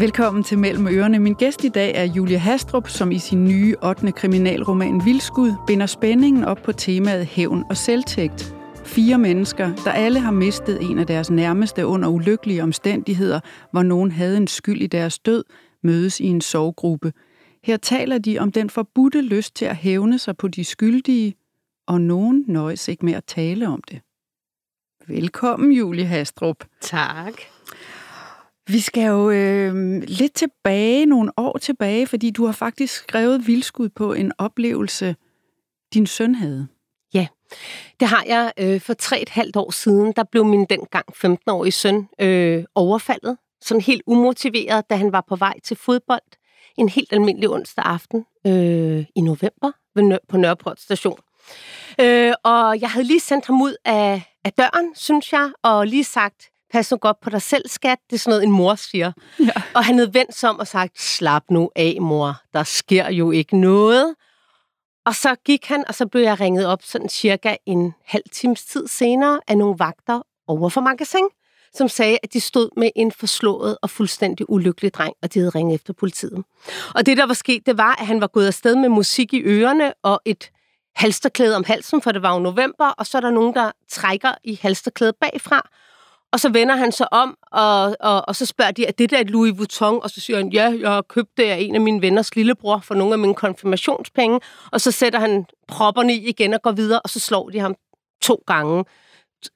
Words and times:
Velkommen 0.00 0.42
til 0.42 0.58
Mellem 0.58 0.86
Ørerne. 0.86 1.18
Min 1.18 1.34
gæst 1.34 1.64
i 1.64 1.68
dag 1.68 1.92
er 1.94 2.04
Julia 2.04 2.38
Hastrup, 2.38 2.88
som 2.88 3.12
i 3.12 3.18
sin 3.18 3.44
nye 3.44 3.76
8. 3.82 4.12
kriminalroman 4.12 5.04
Vildskud 5.04 5.52
binder 5.66 5.86
spændingen 5.86 6.44
op 6.44 6.58
på 6.64 6.72
temaet 6.72 7.26
hævn 7.26 7.64
og 7.70 7.76
selvtægt. 7.76 8.54
Fire 8.84 9.18
mennesker, 9.18 9.74
der 9.84 9.92
alle 9.92 10.20
har 10.20 10.30
mistet 10.30 10.82
en 10.82 10.98
af 10.98 11.06
deres 11.06 11.30
nærmeste 11.30 11.86
under 11.86 12.08
ulykkelige 12.08 12.62
omstændigheder, 12.62 13.40
hvor 13.70 13.82
nogen 13.82 14.10
havde 14.10 14.36
en 14.36 14.46
skyld 14.46 14.82
i 14.82 14.86
deres 14.86 15.18
død, 15.18 15.44
mødes 15.82 16.20
i 16.20 16.26
en 16.26 16.40
sorggruppe. 16.40 17.12
Her 17.64 17.76
taler 17.76 18.18
de 18.18 18.38
om 18.38 18.52
den 18.52 18.70
forbudte 18.70 19.22
lyst 19.22 19.54
til 19.56 19.64
at 19.64 19.76
hævne 19.76 20.18
sig 20.18 20.36
på 20.36 20.48
de 20.48 20.64
skyldige, 20.64 21.34
og 21.86 22.00
nogen 22.00 22.44
nøjes 22.48 22.88
ikke 22.88 23.04
med 23.04 23.12
at 23.12 23.24
tale 23.24 23.68
om 23.68 23.82
det. 23.90 24.00
Velkommen, 25.08 25.72
Julie 25.72 26.06
Hastrup. 26.06 26.64
Tak. 26.80 27.34
Vi 28.70 28.80
skal 28.80 29.02
jo 29.02 29.30
øh, 29.30 30.02
lidt 30.02 30.34
tilbage, 30.34 31.06
nogle 31.06 31.32
år 31.36 31.58
tilbage, 31.58 32.06
fordi 32.06 32.30
du 32.30 32.46
har 32.46 32.52
faktisk 32.52 32.94
skrevet 32.94 33.46
vildskud 33.46 33.88
på 33.88 34.12
en 34.12 34.32
oplevelse, 34.38 35.16
din 35.94 36.06
søn 36.06 36.34
havde. 36.34 36.68
Ja, 37.14 37.26
det 38.00 38.08
har 38.08 38.24
jeg 38.26 38.52
øh, 38.58 38.80
for 38.80 38.94
tre 38.94 39.22
et 39.22 39.28
halvt 39.28 39.56
år 39.56 39.70
siden. 39.70 40.12
Der 40.16 40.24
blev 40.24 40.44
min 40.44 40.64
dengang 40.64 41.06
15-årige 41.24 41.72
søn 41.72 42.08
øh, 42.20 42.64
overfaldet, 42.74 43.36
sådan 43.60 43.80
helt 43.80 44.02
umotiveret, 44.06 44.90
da 44.90 44.96
han 44.96 45.12
var 45.12 45.24
på 45.28 45.36
vej 45.36 45.60
til 45.64 45.76
fodbold 45.76 46.36
en 46.78 46.88
helt 46.88 47.12
almindelig 47.12 47.50
onsdag 47.50 47.84
aften 47.84 48.26
øh, 48.46 49.04
i 49.16 49.20
november 49.20 49.72
ved 49.94 50.18
på 50.28 50.36
Nørreport 50.36 50.80
station. 50.80 51.18
Øh, 52.00 52.32
og 52.44 52.80
jeg 52.80 52.90
havde 52.90 53.06
lige 53.06 53.20
sendt 53.20 53.46
ham 53.46 53.62
ud 53.62 53.74
af, 53.84 54.22
af 54.44 54.52
døren, 54.52 54.94
synes 54.94 55.32
jeg, 55.32 55.50
og 55.62 55.86
lige 55.86 56.04
sagt, 56.04 56.50
pas 56.72 56.90
nu 56.90 56.96
godt 56.96 57.20
på 57.20 57.30
dig 57.30 57.42
selv, 57.42 57.68
skat. 57.68 57.98
Det 58.10 58.16
er 58.16 58.20
sådan 58.20 58.30
noget, 58.30 58.44
en 58.44 58.50
mor 58.50 58.74
siger. 58.74 59.12
Ja. 59.40 59.62
Og 59.74 59.84
han 59.84 59.94
havde 59.94 60.14
vendt 60.14 60.34
sig 60.34 60.50
om 60.50 60.58
og 60.58 60.66
sagt, 60.66 61.00
slap 61.00 61.42
nu 61.50 61.70
af, 61.76 61.96
mor. 62.00 62.36
Der 62.52 62.62
sker 62.62 63.10
jo 63.10 63.30
ikke 63.30 63.56
noget. 63.56 64.14
Og 65.06 65.14
så 65.14 65.34
gik 65.44 65.66
han, 65.66 65.84
og 65.88 65.94
så 65.94 66.06
blev 66.06 66.22
jeg 66.22 66.40
ringet 66.40 66.66
op 66.66 66.82
sådan 66.82 67.08
cirka 67.08 67.56
en 67.66 67.94
halv 68.04 68.24
times 68.32 68.64
tid 68.64 68.86
senere 68.86 69.40
af 69.48 69.58
nogle 69.58 69.78
vagter 69.78 70.22
over 70.46 70.68
for 70.68 70.80
magasin, 70.80 71.28
som 71.74 71.88
sagde, 71.88 72.18
at 72.22 72.32
de 72.32 72.40
stod 72.40 72.68
med 72.76 72.90
en 72.96 73.12
forslået 73.12 73.78
og 73.82 73.90
fuldstændig 73.90 74.50
ulykkelig 74.50 74.94
dreng, 74.94 75.14
og 75.22 75.34
de 75.34 75.38
havde 75.38 75.50
ringet 75.50 75.74
efter 75.74 75.92
politiet. 75.92 76.44
Og 76.94 77.06
det, 77.06 77.16
der 77.16 77.26
var 77.26 77.34
sket, 77.34 77.66
det 77.66 77.78
var, 77.78 78.00
at 78.00 78.06
han 78.06 78.20
var 78.20 78.26
gået 78.26 78.46
afsted 78.46 78.76
med 78.76 78.88
musik 78.88 79.34
i 79.34 79.42
ørerne 79.42 79.92
og 80.02 80.20
et 80.24 80.50
halsterklæde 80.96 81.56
om 81.56 81.64
halsen, 81.64 82.02
for 82.02 82.12
det 82.12 82.22
var 82.22 82.34
jo 82.34 82.38
november, 82.38 82.88
og 82.88 83.06
så 83.06 83.18
er 83.18 83.20
der 83.20 83.30
nogen, 83.30 83.54
der 83.54 83.72
trækker 83.88 84.34
i 84.44 84.58
halsterklædet 84.62 85.14
bagfra, 85.20 85.68
og 86.32 86.40
så 86.40 86.48
vender 86.48 86.76
han 86.76 86.92
sig 86.92 87.12
om, 87.12 87.36
og, 87.52 87.96
og, 88.00 88.28
og 88.28 88.36
så 88.36 88.46
spørger 88.46 88.70
de, 88.70 88.86
er 88.86 88.92
det 88.92 89.10
der 89.10 89.18
et 89.18 89.30
Louis 89.30 89.58
Vuitton? 89.58 90.02
Og 90.02 90.10
så 90.10 90.20
siger 90.20 90.36
han, 90.36 90.48
ja, 90.48 90.74
jeg 90.80 90.90
har 90.90 91.02
købt 91.02 91.36
det 91.36 91.42
af 91.42 91.56
en 91.56 91.74
af 91.74 91.80
mine 91.80 92.02
venners 92.02 92.36
lillebror 92.36 92.80
for 92.84 92.94
nogle 92.94 93.12
af 93.12 93.18
mine 93.18 93.34
konfirmationspenge. 93.34 94.40
Og 94.72 94.80
så 94.80 94.90
sætter 94.90 95.18
han 95.18 95.46
propperne 95.68 96.14
i 96.14 96.28
igen 96.28 96.54
og 96.54 96.62
går 96.62 96.72
videre, 96.72 97.00
og 97.00 97.10
så 97.10 97.20
slår 97.20 97.50
de 97.50 97.58
ham 97.58 97.74
to 98.22 98.42
gange 98.46 98.84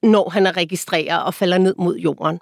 når 0.02 0.30
han 0.30 0.46
er 0.46 0.56
registreret 0.56 1.24
og 1.24 1.34
falder 1.34 1.58
ned 1.58 1.74
mod 1.78 1.96
jorden. 1.96 2.40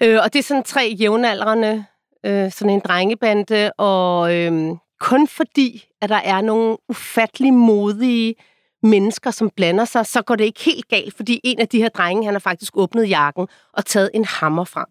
Øh, 0.00 0.18
og 0.22 0.32
det 0.32 0.38
er 0.38 0.42
sådan 0.42 0.62
tre 0.62 0.96
jævnaldrende, 1.00 1.84
øh, 2.26 2.52
sådan 2.52 2.74
en 2.74 2.80
drengebande, 2.80 3.72
og 3.72 4.34
øh, 4.34 4.76
kun 5.00 5.28
fordi, 5.28 5.84
at 6.02 6.08
der 6.08 6.20
er 6.24 6.40
nogle 6.40 6.76
ufattelig 6.88 7.54
modige 7.54 8.34
mennesker, 8.84 9.30
som 9.30 9.50
blander 9.56 9.84
sig, 9.84 10.06
så 10.06 10.22
går 10.22 10.36
det 10.36 10.44
ikke 10.44 10.60
helt 10.60 10.88
galt, 10.88 11.16
fordi 11.16 11.40
en 11.44 11.60
af 11.60 11.68
de 11.68 11.78
her 11.78 11.88
drenge, 11.88 12.24
han 12.24 12.34
har 12.34 12.38
faktisk 12.38 12.76
åbnet 12.76 13.08
jakken 13.08 13.48
og 13.72 13.86
taget 13.86 14.10
en 14.14 14.24
hammer 14.24 14.64
frem. 14.64 14.86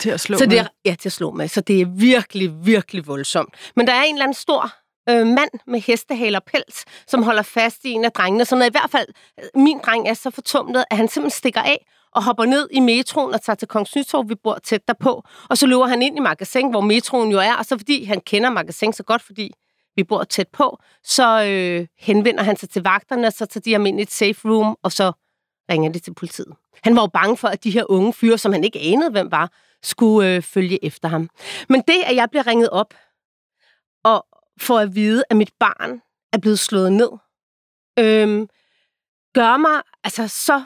Til 0.00 0.10
at 0.10 0.20
slå 0.20 0.38
så 0.38 0.46
det 0.46 0.58
er, 0.58 0.62
med? 0.62 0.70
Ja, 0.84 0.94
til 0.94 1.08
at 1.08 1.12
slå 1.12 1.30
med. 1.30 1.48
Så 1.48 1.60
det 1.60 1.80
er 1.80 1.86
virkelig, 1.86 2.66
virkelig 2.66 3.06
voldsomt. 3.06 3.54
Men 3.76 3.86
der 3.86 3.92
er 3.92 4.02
en 4.02 4.14
eller 4.14 4.24
anden 4.24 4.34
stor 4.34 4.72
øh, 5.10 5.26
mand 5.26 5.50
med 5.66 5.80
hestehale 5.80 6.38
og 6.38 6.44
pels, 6.44 6.84
som 7.06 7.22
holder 7.22 7.42
fast 7.42 7.84
i 7.84 7.90
en 7.90 8.04
af 8.04 8.12
drengene. 8.12 8.44
Så 8.44 8.56
når 8.56 8.66
i 8.66 8.70
hvert 8.70 8.90
fald 8.90 9.06
øh, 9.40 9.62
min 9.62 9.78
dreng 9.86 10.08
er 10.08 10.14
så 10.14 10.30
fortumlet, 10.30 10.84
at 10.90 10.96
han 10.96 11.08
simpelthen 11.08 11.38
stikker 11.38 11.60
af 11.60 11.86
og 12.12 12.24
hopper 12.24 12.44
ned 12.44 12.68
i 12.72 12.80
metroen 12.80 13.34
og 13.34 13.42
tager 13.42 13.54
til 13.54 13.68
Kongens 13.68 13.96
Nytorv, 13.96 14.28
vi 14.28 14.34
bor 14.34 14.58
tæt 14.64 14.88
derpå. 14.88 15.24
Og 15.50 15.58
så 15.58 15.66
løber 15.66 15.86
han 15.86 16.02
ind 16.02 16.16
i 16.16 16.20
magasin, 16.20 16.70
hvor 16.70 16.80
metroen 16.80 17.30
jo 17.30 17.38
er, 17.38 17.54
og 17.54 17.64
så 17.64 17.76
fordi 17.76 18.04
han 18.04 18.20
kender 18.20 18.50
magasin 18.50 18.92
så 18.92 19.02
godt, 19.02 19.22
fordi 19.22 19.52
vi 19.96 20.04
bor 20.04 20.24
tæt 20.24 20.48
på, 20.48 20.78
så 21.04 21.44
øh, 21.44 21.86
henvender 21.98 22.42
han 22.42 22.56
sig 22.56 22.70
til 22.70 22.82
vagterne, 22.82 23.26
og 23.26 23.32
så 23.32 23.46
tager 23.46 23.62
de 23.62 23.72
ham 23.72 23.86
ind 23.86 24.00
i 24.00 24.02
et 24.02 24.10
safe 24.10 24.48
room, 24.48 24.76
og 24.82 24.92
så 24.92 25.12
ringer 25.70 25.92
de 25.92 25.98
til 25.98 26.14
politiet. 26.14 26.56
Han 26.82 26.96
var 26.96 27.02
jo 27.02 27.06
bange 27.06 27.36
for, 27.36 27.48
at 27.48 27.64
de 27.64 27.70
her 27.70 27.90
unge 27.90 28.12
fyre, 28.12 28.38
som 28.38 28.52
han 28.52 28.64
ikke 28.64 28.80
anede, 28.80 29.10
hvem 29.10 29.30
var, 29.30 29.52
skulle 29.82 30.34
øh, 30.34 30.42
følge 30.42 30.84
efter 30.84 31.08
ham. 31.08 31.30
Men 31.68 31.82
det, 31.88 32.02
at 32.06 32.16
jeg 32.16 32.30
bliver 32.30 32.46
ringet 32.46 32.70
op, 32.70 32.94
og 34.04 34.26
får 34.60 34.78
at 34.78 34.94
vide, 34.94 35.24
at 35.30 35.36
mit 35.36 35.52
barn 35.60 36.02
er 36.32 36.38
blevet 36.38 36.58
slået 36.58 36.92
ned, 36.92 37.10
øh, 37.98 38.46
gør 39.34 39.56
mig 39.56 39.82
altså 40.04 40.28
så 40.28 40.62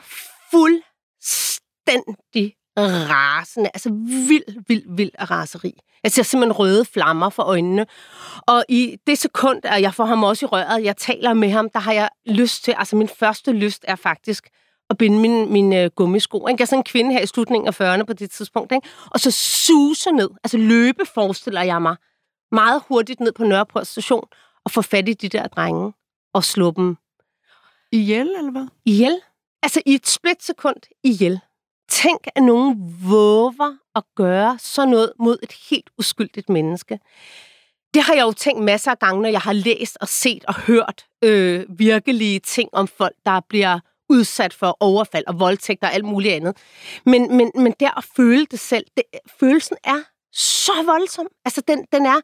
fuldstændig 0.51 2.55
rasende, 2.77 3.69
altså 3.73 3.89
vild, 4.27 4.65
vild, 4.67 4.83
vild 4.87 5.11
raseri. 5.29 5.73
Jeg 6.03 6.11
ser 6.11 6.23
simpelthen 6.23 6.51
røde 6.51 6.85
flammer 6.85 7.29
for 7.29 7.43
øjnene. 7.43 7.85
Og 8.41 8.65
i 8.69 8.97
det 9.07 9.17
sekund, 9.17 9.59
at 9.63 9.81
jeg 9.81 9.93
får 9.93 10.05
ham 10.05 10.23
også 10.23 10.45
i 10.45 10.47
røret, 10.47 10.83
jeg 10.83 10.97
taler 10.97 11.33
med 11.33 11.49
ham, 11.49 11.69
der 11.69 11.79
har 11.79 11.93
jeg 11.93 12.09
lyst 12.25 12.63
til, 12.63 12.73
altså 12.77 12.95
min 12.95 13.09
første 13.09 13.51
lyst 13.51 13.85
er 13.87 13.95
faktisk 13.95 14.49
at 14.89 14.97
binde 14.97 15.19
min, 15.19 15.51
min 15.51 15.85
uh, 15.85 15.85
gummisko. 15.95 16.47
Ikke? 16.47 16.61
Jeg 16.61 16.65
er 16.65 16.67
sådan 16.67 16.79
en 16.79 16.83
kvinde 16.83 17.13
her 17.13 17.21
i 17.21 17.25
slutningen 17.25 17.67
af 17.67 17.81
40'erne 17.81 18.03
på 18.03 18.13
det 18.13 18.31
tidspunkt. 18.31 18.71
Ikke? 18.71 18.87
Og 19.11 19.19
så 19.19 19.31
suse 19.31 20.11
ned, 20.11 20.29
altså 20.43 20.57
løbe 20.57 21.05
forestiller 21.05 21.61
jeg 21.61 21.81
mig, 21.81 21.95
meget 22.51 22.83
hurtigt 22.87 23.19
ned 23.19 23.31
på 23.31 23.43
Nørreport 23.43 23.87
station 23.87 24.27
og 24.65 24.71
få 24.71 24.81
fat 24.81 25.09
i 25.09 25.13
de 25.13 25.29
der 25.29 25.47
drenge 25.47 25.93
og 26.33 26.43
slå 26.43 26.71
dem. 26.71 26.97
Ihjel, 27.91 28.27
eller 28.37 28.51
hvad? 28.51 28.67
Ihjel. 28.85 29.21
Altså 29.63 29.81
i 29.85 29.93
et 29.93 30.07
splitsekund 30.07 30.75
ihjel. 31.03 31.39
Tænk, 31.89 32.27
at 32.35 32.43
nogen 32.43 32.95
våger 33.09 33.77
at 33.95 34.03
gøre 34.15 34.57
sådan 34.59 34.89
noget 34.89 35.13
mod 35.19 35.37
et 35.43 35.53
helt 35.69 35.89
uskyldigt 35.97 36.49
menneske. 36.49 36.99
Det 37.93 38.03
har 38.03 38.13
jeg 38.13 38.23
jo 38.23 38.31
tænkt 38.31 38.63
masser 38.63 38.91
af 38.91 38.99
gange, 38.99 39.21
når 39.21 39.29
jeg 39.29 39.41
har 39.41 39.53
læst 39.53 39.97
og 40.01 40.07
set 40.07 40.45
og 40.45 40.55
hørt 40.55 41.05
øh, 41.23 41.65
virkelige 41.69 42.39
ting 42.39 42.69
om 42.73 42.87
folk, 42.87 43.15
der 43.25 43.39
bliver 43.49 43.79
udsat 44.09 44.53
for 44.53 44.77
overfald 44.79 45.23
og 45.27 45.39
voldtægt 45.39 45.83
og 45.83 45.93
alt 45.93 46.05
muligt 46.05 46.33
andet. 46.33 46.57
Men, 47.05 47.37
men, 47.37 47.51
men 47.55 47.73
der 47.79 47.97
at 47.97 48.03
føle 48.15 48.45
det 48.45 48.59
selv, 48.59 48.85
det, 48.97 49.03
følelsen 49.39 49.77
er 49.83 50.01
så 50.33 50.71
voldsom. 50.85 51.27
Altså, 51.45 51.61
den, 51.67 51.85
den 51.91 52.05
er 52.05 52.19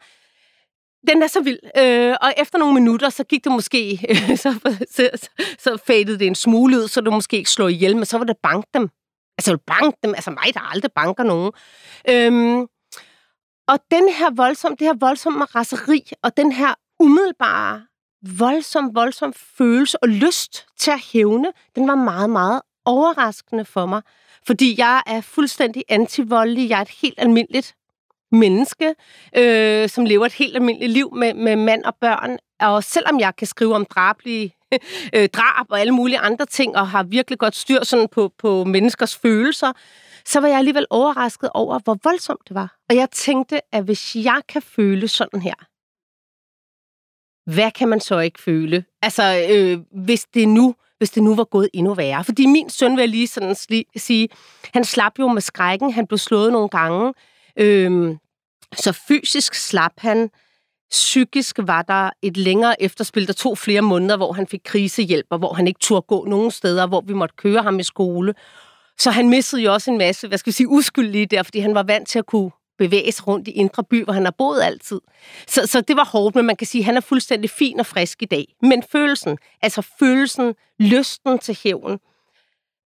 den 1.07 1.23
er 1.23 1.27
så 1.27 1.41
vild. 1.41 1.59
Øh, 1.77 2.15
og 2.21 2.33
efter 2.37 2.57
nogle 2.57 2.73
minutter, 2.73 3.09
så 3.09 3.23
gik 3.23 3.43
det 3.43 3.51
måske, 3.51 3.99
øh, 4.09 4.37
så, 4.37 4.59
så, 4.91 5.29
så 5.59 5.77
fadede 5.87 6.19
det 6.19 6.27
en 6.27 6.35
smule 6.35 6.77
ud, 6.77 6.87
så 6.87 7.01
du 7.01 7.11
måske 7.11 7.37
ikke 7.37 7.49
slog 7.49 7.71
ihjel, 7.71 7.95
men 7.95 8.05
så 8.05 8.17
var 8.17 8.25
det 8.25 8.37
bank 8.43 8.65
dem. 8.73 8.89
Altså, 9.49 9.57
bank 9.67 9.95
dem. 10.03 10.13
Altså 10.13 10.31
mig, 10.31 10.53
der 10.53 10.71
aldrig 10.71 10.91
banker 10.91 11.23
nogen. 11.23 11.51
Øhm, 12.09 12.67
og 13.67 13.79
den 13.91 14.09
her 14.09 14.35
voldsom, 14.35 14.77
det 14.77 14.87
her 14.87 14.95
voldsomme 14.99 15.45
raseri, 15.45 16.11
og 16.23 16.37
den 16.37 16.51
her 16.51 16.73
umiddelbare, 16.99 17.81
voldsom, 18.39 18.95
voldsom 18.95 19.33
følelse 19.33 20.03
og 20.03 20.09
lyst 20.09 20.65
til 20.77 20.91
at 20.91 21.01
hævne, 21.13 21.51
den 21.75 21.87
var 21.87 21.95
meget, 21.95 22.29
meget 22.29 22.61
overraskende 22.85 23.65
for 23.65 23.85
mig. 23.85 24.01
Fordi 24.47 24.75
jeg 24.77 25.01
er 25.05 25.21
fuldstændig 25.21 25.83
antivoldelig. 25.89 26.69
Jeg 26.69 26.77
er 26.77 26.81
et 26.81 26.95
helt 27.01 27.15
almindeligt 27.17 27.75
menneske, 28.31 28.95
øh, 29.37 29.89
som 29.89 30.05
lever 30.05 30.25
et 30.25 30.33
helt 30.33 30.55
almindeligt 30.55 30.91
liv 30.91 31.15
med, 31.15 31.33
med 31.33 31.55
mand 31.55 31.83
og 31.83 31.95
børn. 32.01 32.37
Og 32.61 32.83
selvom 32.83 33.19
jeg 33.19 33.35
kan 33.35 33.47
skrive 33.47 33.75
om 33.75 33.85
drablige 33.85 34.55
øh, 35.15 35.29
drab 35.29 35.65
og 35.69 35.79
alle 35.79 35.93
mulige 35.93 36.19
andre 36.19 36.45
ting, 36.45 36.77
og 36.77 36.89
har 36.89 37.03
virkelig 37.03 37.39
godt 37.39 37.55
styr 37.55 37.83
sådan 37.83 38.07
på, 38.07 38.33
på 38.37 38.63
menneskers 38.63 39.17
følelser, 39.17 39.71
så 40.25 40.39
var 40.39 40.47
jeg 40.47 40.57
alligevel 40.57 40.85
overrasket 40.89 41.49
over, 41.53 41.79
hvor 41.79 41.97
voldsomt 42.03 42.41
det 42.47 42.55
var. 42.55 42.75
Og 42.89 42.95
jeg 42.95 43.09
tænkte, 43.11 43.75
at 43.75 43.83
hvis 43.83 44.15
jeg 44.15 44.41
kan 44.47 44.61
føle 44.61 45.07
sådan 45.07 45.41
her, 45.41 45.55
hvad 47.53 47.71
kan 47.71 47.87
man 47.87 47.99
så 47.99 48.19
ikke 48.19 48.41
føle? 48.41 48.85
Altså, 49.01 49.47
øh, 49.49 50.03
hvis 50.03 50.25
det 50.33 50.47
nu 50.47 50.75
hvis 51.01 51.11
det 51.11 51.23
nu 51.23 51.35
var 51.35 51.43
gået 51.43 51.69
endnu 51.73 51.93
værre. 51.93 52.23
Fordi 52.23 52.45
min 52.45 52.69
søn, 52.69 52.91
vil 52.91 53.01
jeg 53.01 53.09
lige 53.09 53.27
sådan 53.27 53.55
sige, 53.95 54.29
han 54.73 54.83
slap 54.83 55.19
jo 55.19 55.27
med 55.27 55.41
skrækken. 55.41 55.93
Han 55.93 56.07
blev 56.07 56.17
slået 56.17 56.51
nogle 56.51 56.69
gange. 56.69 57.13
Øhm, 57.57 58.17
så 58.75 58.91
fysisk 59.07 59.53
slap 59.53 59.91
han. 59.97 60.29
Psykisk 60.91 61.59
var 61.61 61.81
der 61.81 62.09
et 62.21 62.37
længere 62.37 62.81
efterspil, 62.81 63.27
der 63.27 63.33
tog 63.33 63.57
flere 63.57 63.81
måneder, 63.81 64.17
hvor 64.17 64.33
han 64.33 64.47
fik 64.47 64.61
krisehjælp, 64.65 65.25
og 65.29 65.37
hvor 65.37 65.53
han 65.53 65.67
ikke 65.67 65.79
turde 65.79 66.01
gå 66.01 66.25
nogen 66.25 66.51
steder, 66.51 66.87
hvor 66.87 67.01
vi 67.01 67.13
måtte 67.13 67.35
køre 67.35 67.63
ham 67.63 67.79
i 67.79 67.83
skole. 67.83 68.33
Så 68.97 69.11
han 69.11 69.29
missede 69.29 69.61
jo 69.61 69.73
også 69.73 69.91
en 69.91 69.97
masse, 69.97 70.27
hvad 70.27 70.37
skal 70.37 70.51
vi 70.51 70.55
sige, 70.55 70.67
uskyldige 70.67 71.25
der, 71.25 71.43
fordi 71.43 71.59
han 71.59 71.75
var 71.75 71.83
vant 71.83 72.07
til 72.07 72.19
at 72.19 72.25
kunne 72.25 72.51
bevæge 72.77 73.11
sig 73.11 73.27
rundt 73.27 73.47
i 73.47 73.51
Indre 73.51 73.83
By, 73.83 74.03
hvor 74.03 74.13
han 74.13 74.25
har 74.25 74.35
boet 74.37 74.61
altid. 74.61 74.99
Så, 75.47 75.67
så 75.67 75.81
det 75.81 75.95
var 75.95 76.05
hårdt, 76.05 76.35
men 76.35 76.45
man 76.45 76.55
kan 76.55 76.67
sige, 76.67 76.81
at 76.81 76.85
han 76.85 76.97
er 76.97 77.01
fuldstændig 77.01 77.49
fin 77.49 77.79
og 77.79 77.85
frisk 77.85 78.21
i 78.21 78.25
dag. 78.25 78.45
Men 78.61 78.83
følelsen, 78.83 79.37
altså 79.61 79.81
følelsen, 79.99 80.55
lysten 80.79 81.39
til 81.39 81.57
hævn, 81.63 81.99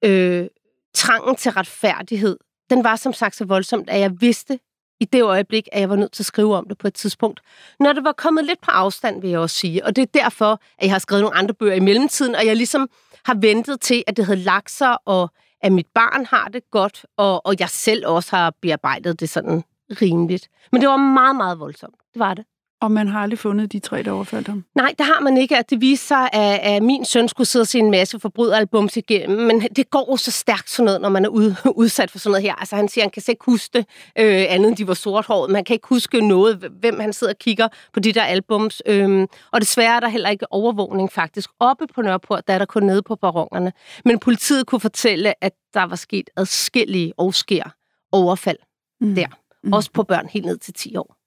øh, 0.05 0.47
trangen 0.95 1.37
til 1.37 1.53
retfærdighed, 1.53 2.37
den 2.71 2.85
var 2.85 2.97
som 2.97 3.13
sagt 3.13 3.37
så 3.37 3.45
voldsomt, 3.45 3.91
at 3.91 4.01
jeg 4.01 4.21
vidste, 4.21 4.59
i 5.01 5.05
det 5.05 5.23
øjeblik, 5.23 5.69
at 5.73 5.81
jeg 5.81 5.91
var 5.91 5.97
nødt 5.97 6.13
til 6.13 6.23
at 6.23 6.27
skrive 6.27 6.57
om 6.57 6.69
det 6.69 6.79
på 6.79 6.87
et 6.87 6.95
tidspunkt. 6.95 7.41
Når 7.81 7.93
det 7.93 8.05
var 8.05 8.13
kommet 8.13 8.45
lidt 8.45 8.61
på 8.61 8.71
afstand, 8.71 9.21
vil 9.21 9.31
jeg 9.31 9.39
også 9.39 9.57
sige. 9.57 9.85
Og 9.85 9.97
det 9.97 10.03
er 10.03 10.21
derfor, 10.23 10.53
at 10.79 10.85
jeg 10.85 10.93
har 10.93 10.99
skrevet 10.99 11.23
nogle 11.23 11.37
andre 11.37 11.55
bøger 11.55 11.75
i 11.75 11.81
mellemtiden, 11.81 12.35
og 12.35 12.47
jeg 12.47 12.57
ligesom 12.57 12.89
har 13.25 13.35
ventet 13.35 13.81
til, 13.81 14.05
at 14.07 14.17
det 14.17 14.27
havde 14.27 14.39
lagt 14.39 14.71
sig, 14.71 14.97
og 15.05 15.31
at 15.63 15.73
mit 15.73 15.87
barn 15.95 16.27
har 16.27 16.49
det 16.49 16.71
godt, 16.71 17.07
og, 17.17 17.47
og 17.47 17.55
jeg 17.61 17.69
selv 17.69 18.07
også 18.07 18.37
har 18.37 18.55
bearbejdet 18.63 19.21
det 19.21 19.29
sådan 19.29 19.65
rimeligt. 19.91 20.49
Men 20.73 20.81
det 20.81 20.89
var 20.89 20.97
meget, 20.97 21.37
meget 21.37 21.59
voldsomt. 21.59 21.95
Det 22.15 22.21
var 22.21 22.35
det. 22.35 22.45
Og 22.85 22.93
man 22.93 23.09
har 23.09 23.21
aldrig 23.21 23.39
fundet 23.39 23.73
de 23.73 23.79
tre, 23.79 24.03
der 24.03 24.11
overfaldt 24.11 24.49
ham? 24.49 24.65
Nej, 24.75 24.95
det 24.99 25.07
har 25.07 25.21
man 25.21 25.37
ikke. 25.37 25.57
At 25.59 25.71
det 25.71 25.81
viste 25.81 26.07
sig, 26.07 26.29
at, 26.33 26.61
at 26.63 26.83
min 26.83 27.05
søn 27.05 27.29
skulle 27.29 27.47
sidde 27.47 27.63
og 27.63 27.67
se 27.67 27.79
en 27.79 27.91
masse 27.91 28.21
forbryderalbums 28.21 28.97
igennem. 28.97 29.47
Men 29.47 29.61
det 29.61 29.91
går 29.91 30.13
jo 30.13 30.17
så 30.17 30.31
stærkt 30.31 30.71
sådan 30.71 30.85
noget, 30.85 31.01
når 31.01 31.09
man 31.09 31.25
er 31.25 31.29
ud, 31.29 31.55
udsat 31.83 32.11
for 32.11 32.19
sådan 32.19 32.31
noget 32.31 32.43
her. 32.43 32.55
Altså 32.55 32.77
han 32.77 32.89
siger, 32.89 33.03
at 33.03 33.07
han 33.07 33.11
kan 33.11 33.23
ikke 33.29 33.45
huske 33.45 33.79
det, 33.79 33.87
øh, 34.19 34.45
andet 34.49 34.69
end 34.69 34.77
de 34.77 34.89
var 34.89 34.95
sorthåret. 34.95 35.51
Man 35.51 35.65
kan 35.65 35.75
ikke 35.75 35.89
huske 35.89 36.21
noget, 36.21 36.71
hvem 36.81 37.01
han 37.01 37.13
sidder 37.13 37.33
og 37.33 37.39
kigger 37.39 37.69
på 37.93 38.01
de 38.01 38.13
der 38.13 38.23
albums. 38.23 38.83
Øh, 38.87 39.27
og 39.53 39.61
desværre 39.61 39.97
er 39.97 40.01
der 40.01 40.09
heller 40.09 40.29
ikke 40.29 40.53
overvågning 40.53 41.13
faktisk 41.13 41.51
oppe 41.61 41.87
på 41.95 42.03
Nørreport, 42.03 42.47
der 42.47 42.55
er 42.55 42.59
der 42.59 42.67
kun 42.67 42.83
nede 42.83 43.03
på 43.03 43.17
baronerne. 43.17 43.73
Men 44.05 44.19
politiet 44.19 44.67
kunne 44.67 44.81
fortælle, 44.81 45.45
at 45.45 45.53
der 45.75 45.83
var 45.83 45.97
sket 45.97 46.31
adskillige 46.37 47.13
og 47.17 47.35
sker 47.35 47.65
overfald 48.13 48.59
mm. 49.01 49.15
der. 49.15 49.27
Mm. 49.65 49.73
Også 49.73 49.91
på 49.93 50.03
børn 50.03 50.29
helt 50.29 50.47
ned 50.47 50.59
til 50.59 50.75
10 50.75 50.97
år. 50.97 51.24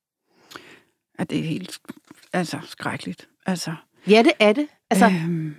Ja, 1.19 1.23
det 1.23 1.39
er 1.39 1.43
helt 1.43 1.79
altså, 2.33 2.59
skrækkeligt. 2.67 3.27
Altså, 3.45 3.75
ja, 4.07 4.23
det 4.23 4.31
er 4.39 4.53
det. 4.53 4.67
Altså, 4.89 5.05
øhm, 5.05 5.55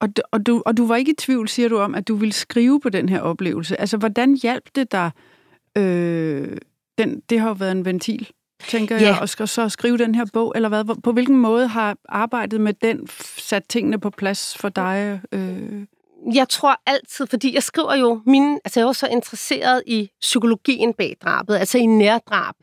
og, 0.00 0.08
og, 0.32 0.46
du, 0.46 0.62
og 0.66 0.76
du 0.76 0.86
var 0.86 0.96
ikke 0.96 1.10
i 1.10 1.14
tvivl, 1.18 1.48
siger 1.48 1.68
du, 1.68 1.78
om, 1.78 1.94
at 1.94 2.08
du 2.08 2.14
ville 2.14 2.32
skrive 2.32 2.80
på 2.80 2.88
den 2.88 3.08
her 3.08 3.20
oplevelse. 3.20 3.80
Altså, 3.80 3.96
hvordan 3.96 4.34
hjalp 4.34 4.64
det 4.74 4.92
dig? 4.92 5.10
Øh, 5.78 6.56
den, 6.98 7.22
det 7.30 7.40
har 7.40 7.48
jo 7.48 7.54
været 7.54 7.72
en 7.72 7.84
ventil, 7.84 8.30
tænker 8.68 8.96
ja. 8.96 9.06
jeg, 9.06 9.18
og 9.20 9.28
skal 9.28 9.48
så 9.48 9.68
skrive 9.68 9.98
den 9.98 10.14
her 10.14 10.24
bog, 10.32 10.52
eller 10.56 10.68
hvad? 10.68 11.02
På 11.02 11.12
hvilken 11.12 11.36
måde 11.36 11.66
har 11.66 11.96
arbejdet 12.08 12.60
med 12.60 12.74
den 12.74 13.08
sat 13.38 13.64
tingene 13.68 14.00
på 14.00 14.10
plads 14.10 14.56
for 14.56 14.68
dig? 14.68 15.20
Øh? 15.32 15.86
Jeg 16.34 16.48
tror 16.48 16.80
altid, 16.86 17.26
fordi 17.26 17.54
jeg 17.54 17.62
skriver 17.62 17.94
jo 17.94 18.22
mine, 18.26 18.58
altså 18.64 18.80
jeg 18.80 18.84
er 18.84 18.88
også 18.88 19.00
så 19.00 19.08
interesseret 19.08 19.82
i 19.86 20.10
psykologien 20.20 20.94
bag 20.94 21.16
drabet, 21.22 21.56
altså 21.56 21.78
i 21.78 21.86
nærdrab, 21.86 22.54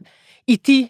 i 0.48 0.56
de 0.56 0.90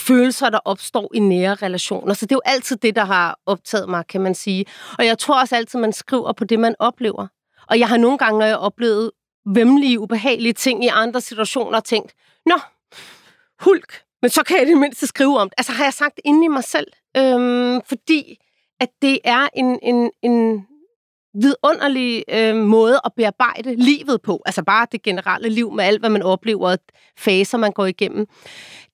følelser, 0.00 0.50
der 0.50 0.58
opstår 0.64 1.10
i 1.14 1.18
nære 1.18 1.54
relationer. 1.54 2.14
Så 2.14 2.26
det 2.26 2.32
er 2.32 2.36
jo 2.36 2.52
altid 2.52 2.76
det, 2.76 2.96
der 2.96 3.04
har 3.04 3.38
optaget 3.46 3.88
mig, 3.88 4.06
kan 4.06 4.20
man 4.20 4.34
sige. 4.34 4.64
Og 4.98 5.06
jeg 5.06 5.18
tror 5.18 5.40
også 5.40 5.56
altid, 5.56 5.78
man 5.78 5.92
skriver 5.92 6.32
på 6.32 6.44
det, 6.44 6.58
man 6.58 6.74
oplever. 6.78 7.26
Og 7.68 7.78
jeg 7.78 7.88
har 7.88 7.96
nogle 7.96 8.18
gange, 8.18 8.38
når 8.38 8.46
jeg 8.46 8.56
oplevet 8.56 9.10
vemmelige, 9.46 10.00
ubehagelige 10.00 10.52
ting 10.52 10.84
i 10.84 10.88
andre 10.88 11.20
situationer, 11.20 11.80
tænkt, 11.80 12.12
nå, 12.46 12.58
hulk, 13.60 14.02
men 14.22 14.30
så 14.30 14.42
kan 14.42 14.58
jeg 14.58 14.66
det 14.66 14.76
mindste 14.76 15.06
skrive 15.06 15.38
om 15.38 15.48
det. 15.48 15.54
Altså 15.58 15.72
har 15.72 15.84
jeg 15.84 15.94
sagt 15.94 16.20
inde 16.24 16.44
i 16.44 16.48
mig 16.48 16.64
selv. 16.64 16.86
Øhm, 17.16 17.80
fordi 17.88 18.38
at 18.80 18.88
det 19.02 19.18
er 19.24 19.48
en, 19.54 19.78
en, 19.82 20.10
en 20.22 20.66
vidunderlig 21.34 22.24
øh, 22.28 22.56
måde 22.56 23.00
at 23.04 23.12
bearbejde 23.16 23.74
livet 23.76 24.22
på. 24.22 24.42
Altså 24.46 24.62
bare 24.62 24.86
det 24.92 25.02
generelle 25.02 25.48
liv 25.48 25.72
med 25.72 25.84
alt, 25.84 26.00
hvad 26.00 26.10
man 26.10 26.22
oplever, 26.22 26.76
faser, 27.18 27.58
man 27.58 27.72
går 27.72 27.86
igennem. 27.86 28.26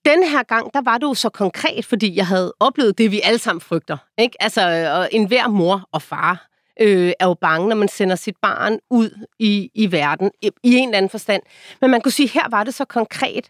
Den 0.05 0.23
her 0.23 0.43
gang, 0.43 0.73
der 0.73 0.81
var 0.81 0.97
det 0.97 1.05
jo 1.05 1.13
så 1.13 1.29
konkret, 1.29 1.85
fordi 1.85 2.15
jeg 2.15 2.27
havde 2.27 2.53
oplevet 2.59 2.97
det, 2.97 3.11
vi 3.11 3.21
alle 3.23 3.39
sammen 3.39 3.61
frygter. 3.61 3.97
Ikke? 4.17 4.43
Altså, 4.43 4.69
øh, 4.69 4.99
og 4.99 5.09
en 5.11 5.27
hver 5.27 5.47
mor 5.47 5.89
og 5.91 6.01
far 6.01 6.47
øh, 6.81 7.13
er 7.19 7.25
jo 7.25 7.33
bange, 7.33 7.69
når 7.69 7.75
man 7.75 7.87
sender 7.87 8.15
sit 8.15 8.35
barn 8.41 8.79
ud 8.89 9.25
i, 9.39 9.71
i 9.75 9.91
verden, 9.91 10.31
i, 10.41 10.51
i 10.63 10.75
en 10.75 10.89
eller 10.89 10.97
anden 10.97 11.09
forstand. 11.09 11.43
Men 11.81 11.91
man 11.91 12.01
kunne 12.01 12.11
sige, 12.11 12.29
her 12.29 12.49
var 12.49 12.63
det 12.63 12.73
så 12.73 12.85
konkret, 12.85 13.49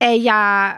at 0.00 0.24
jeg 0.24 0.76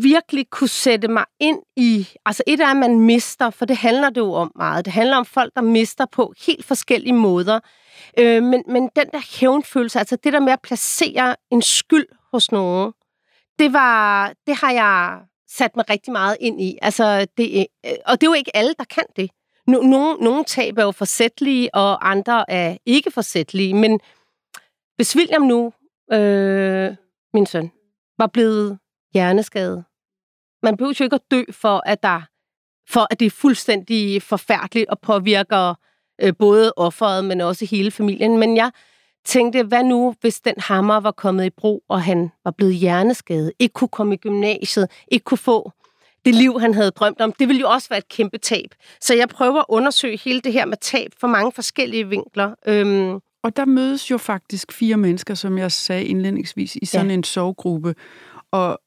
virkelig 0.00 0.50
kunne 0.50 0.68
sætte 0.68 1.08
mig 1.08 1.24
ind 1.40 1.58
i... 1.76 2.08
Altså 2.26 2.42
et 2.46 2.60
er, 2.60 2.66
at 2.66 2.76
man 2.76 3.00
mister, 3.00 3.50
for 3.50 3.64
det 3.64 3.76
handler 3.76 4.10
det 4.10 4.20
jo 4.20 4.32
om 4.32 4.52
meget. 4.56 4.84
Det 4.84 4.92
handler 4.92 5.16
om 5.16 5.24
folk, 5.24 5.52
der 5.56 5.62
mister 5.62 6.06
på 6.12 6.32
helt 6.46 6.64
forskellige 6.64 7.12
måder. 7.12 7.60
Øh, 8.18 8.42
men, 8.42 8.62
men 8.68 8.90
den 8.96 9.06
der 9.12 9.40
hævnfølelse, 9.40 9.98
altså 9.98 10.16
det 10.16 10.32
der 10.32 10.40
med 10.40 10.52
at 10.52 10.62
placere 10.62 11.36
en 11.50 11.62
skyld 11.62 12.06
hos 12.32 12.52
nogen, 12.52 12.92
det, 13.58 13.72
var, 13.72 14.32
det 14.46 14.56
har 14.56 14.70
jeg 14.70 15.20
sat 15.48 15.76
mig 15.76 15.90
rigtig 15.90 16.12
meget 16.12 16.36
ind 16.40 16.60
i. 16.60 16.78
Altså, 16.82 17.26
det, 17.36 17.66
øh, 17.86 17.92
og 18.06 18.20
det 18.20 18.26
er 18.26 18.30
jo 18.30 18.34
ikke 18.34 18.56
alle, 18.56 18.74
der 18.78 18.84
kan 18.84 19.04
det. 19.16 19.30
Nogle, 19.66 20.14
nogle 20.24 20.44
tab 20.44 20.78
er 20.78 20.82
jo 20.82 20.92
forsættelige, 20.92 21.74
og 21.74 22.10
andre 22.10 22.50
er 22.50 22.76
ikke 22.86 23.10
forsættelige. 23.10 23.74
Men 23.74 24.00
hvis 24.96 25.16
William 25.16 25.42
nu, 25.42 25.72
øh, 26.12 26.94
min 27.34 27.46
søn, 27.46 27.72
var 28.18 28.26
blevet 28.26 28.78
hjerneskade, 29.12 29.84
man 30.62 30.76
behøver 30.76 30.94
jo 31.00 31.04
ikke 31.04 31.14
at 31.14 31.30
dø 31.30 31.42
for, 31.52 31.82
at 31.86 32.02
der 32.02 32.20
for 32.88 33.06
at 33.10 33.20
det 33.20 33.26
er 33.26 33.30
fuldstændig 33.30 34.22
forfærdeligt 34.22 34.90
og 34.90 35.00
påvirker 35.00 35.74
øh, 36.22 36.32
både 36.38 36.72
offeret, 36.76 37.24
men 37.24 37.40
også 37.40 37.66
hele 37.66 37.90
familien. 37.90 38.38
Men 38.38 38.56
jeg 38.56 38.70
tænkte, 39.24 39.62
hvad 39.62 39.84
nu, 39.84 40.14
hvis 40.20 40.40
den 40.40 40.54
hammer 40.58 41.00
var 41.00 41.10
kommet 41.10 41.44
i 41.44 41.50
brug, 41.50 41.84
og 41.88 42.02
han 42.02 42.30
var 42.44 42.50
blevet 42.50 42.74
hjerneskadet, 42.74 43.52
ikke 43.58 43.72
kunne 43.72 43.88
komme 43.88 44.14
i 44.14 44.16
gymnasiet, 44.16 44.90
ikke 45.08 45.24
kunne 45.24 45.38
få 45.38 45.72
det 46.24 46.34
liv, 46.34 46.60
han 46.60 46.74
havde 46.74 46.90
drømt 46.90 47.20
om. 47.20 47.32
Det 47.32 47.48
ville 47.48 47.60
jo 47.60 47.68
også 47.68 47.88
være 47.88 47.98
et 47.98 48.08
kæmpe 48.08 48.38
tab. 48.38 48.74
Så 49.00 49.14
jeg 49.14 49.28
prøver 49.28 49.58
at 49.58 49.64
undersøge 49.68 50.16
hele 50.16 50.40
det 50.40 50.52
her 50.52 50.66
med 50.66 50.76
tab 50.76 51.10
for 51.20 51.26
mange 51.26 51.52
forskellige 51.52 52.08
vinkler. 52.08 52.54
Øhm. 52.66 53.20
Og 53.44 53.56
der 53.56 53.64
mødes 53.64 54.10
jo 54.10 54.18
faktisk 54.18 54.72
fire 54.72 54.96
mennesker, 54.96 55.34
som 55.34 55.58
jeg 55.58 55.72
sagde 55.72 56.04
indledningsvis, 56.04 56.76
i 56.76 56.86
sådan 56.86 57.06
ja. 57.06 57.14
en 57.14 57.24
sovgruppe. 57.24 57.94
Og 58.50 58.80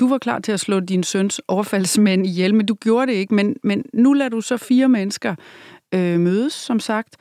du 0.00 0.08
var 0.08 0.18
klar 0.18 0.38
til 0.38 0.52
at 0.52 0.60
slå 0.60 0.80
din 0.80 1.02
søns 1.02 1.40
overfaldsmænd 1.48 2.26
ihjel, 2.26 2.54
men 2.54 2.66
du 2.66 2.74
gjorde 2.74 3.06
det 3.06 3.12
ikke. 3.12 3.34
Men, 3.34 3.56
men 3.62 3.84
nu 3.92 4.12
lader 4.12 4.30
du 4.30 4.40
så 4.40 4.56
fire 4.56 4.88
mennesker 4.88 5.34
øh, 5.94 6.20
mødes, 6.20 6.52
som 6.52 6.80
sagt, 6.80 7.16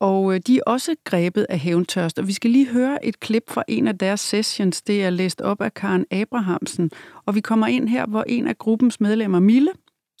og 0.00 0.34
øh, 0.34 0.40
de 0.46 0.56
er 0.56 0.62
også 0.66 0.94
grebet 1.04 1.46
af 1.48 1.58
hævntørst. 1.58 2.18
Og 2.18 2.26
vi 2.26 2.32
skal 2.32 2.50
lige 2.50 2.68
høre 2.68 3.04
et 3.06 3.20
klip 3.20 3.42
fra 3.48 3.64
en 3.68 3.88
af 3.88 3.98
deres 3.98 4.20
sessions. 4.20 4.82
Det 4.82 5.04
er 5.04 5.10
læst 5.10 5.40
op 5.40 5.60
af 5.60 5.74
Karen 5.74 6.06
Abrahamsen. 6.10 6.90
Og 7.26 7.34
vi 7.34 7.40
kommer 7.40 7.66
ind 7.66 7.88
her, 7.88 8.06
hvor 8.06 8.24
en 8.26 8.46
af 8.46 8.58
gruppens 8.58 9.00
medlemmer, 9.00 9.40
Mille, 9.40 9.70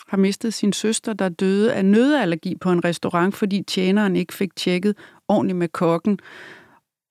har 0.08 0.16
mistet 0.16 0.54
sin 0.54 0.72
søster, 0.72 1.12
der 1.12 1.28
døde 1.28 1.74
af 1.74 1.84
nødallergi 1.84 2.56
på 2.60 2.72
en 2.72 2.84
restaurant, 2.84 3.34
fordi 3.34 3.62
tjeneren 3.62 4.16
ikke 4.16 4.34
fik 4.34 4.56
tjekket 4.56 4.96
ordentligt 5.28 5.58
med 5.58 5.68
kokken, 5.68 6.18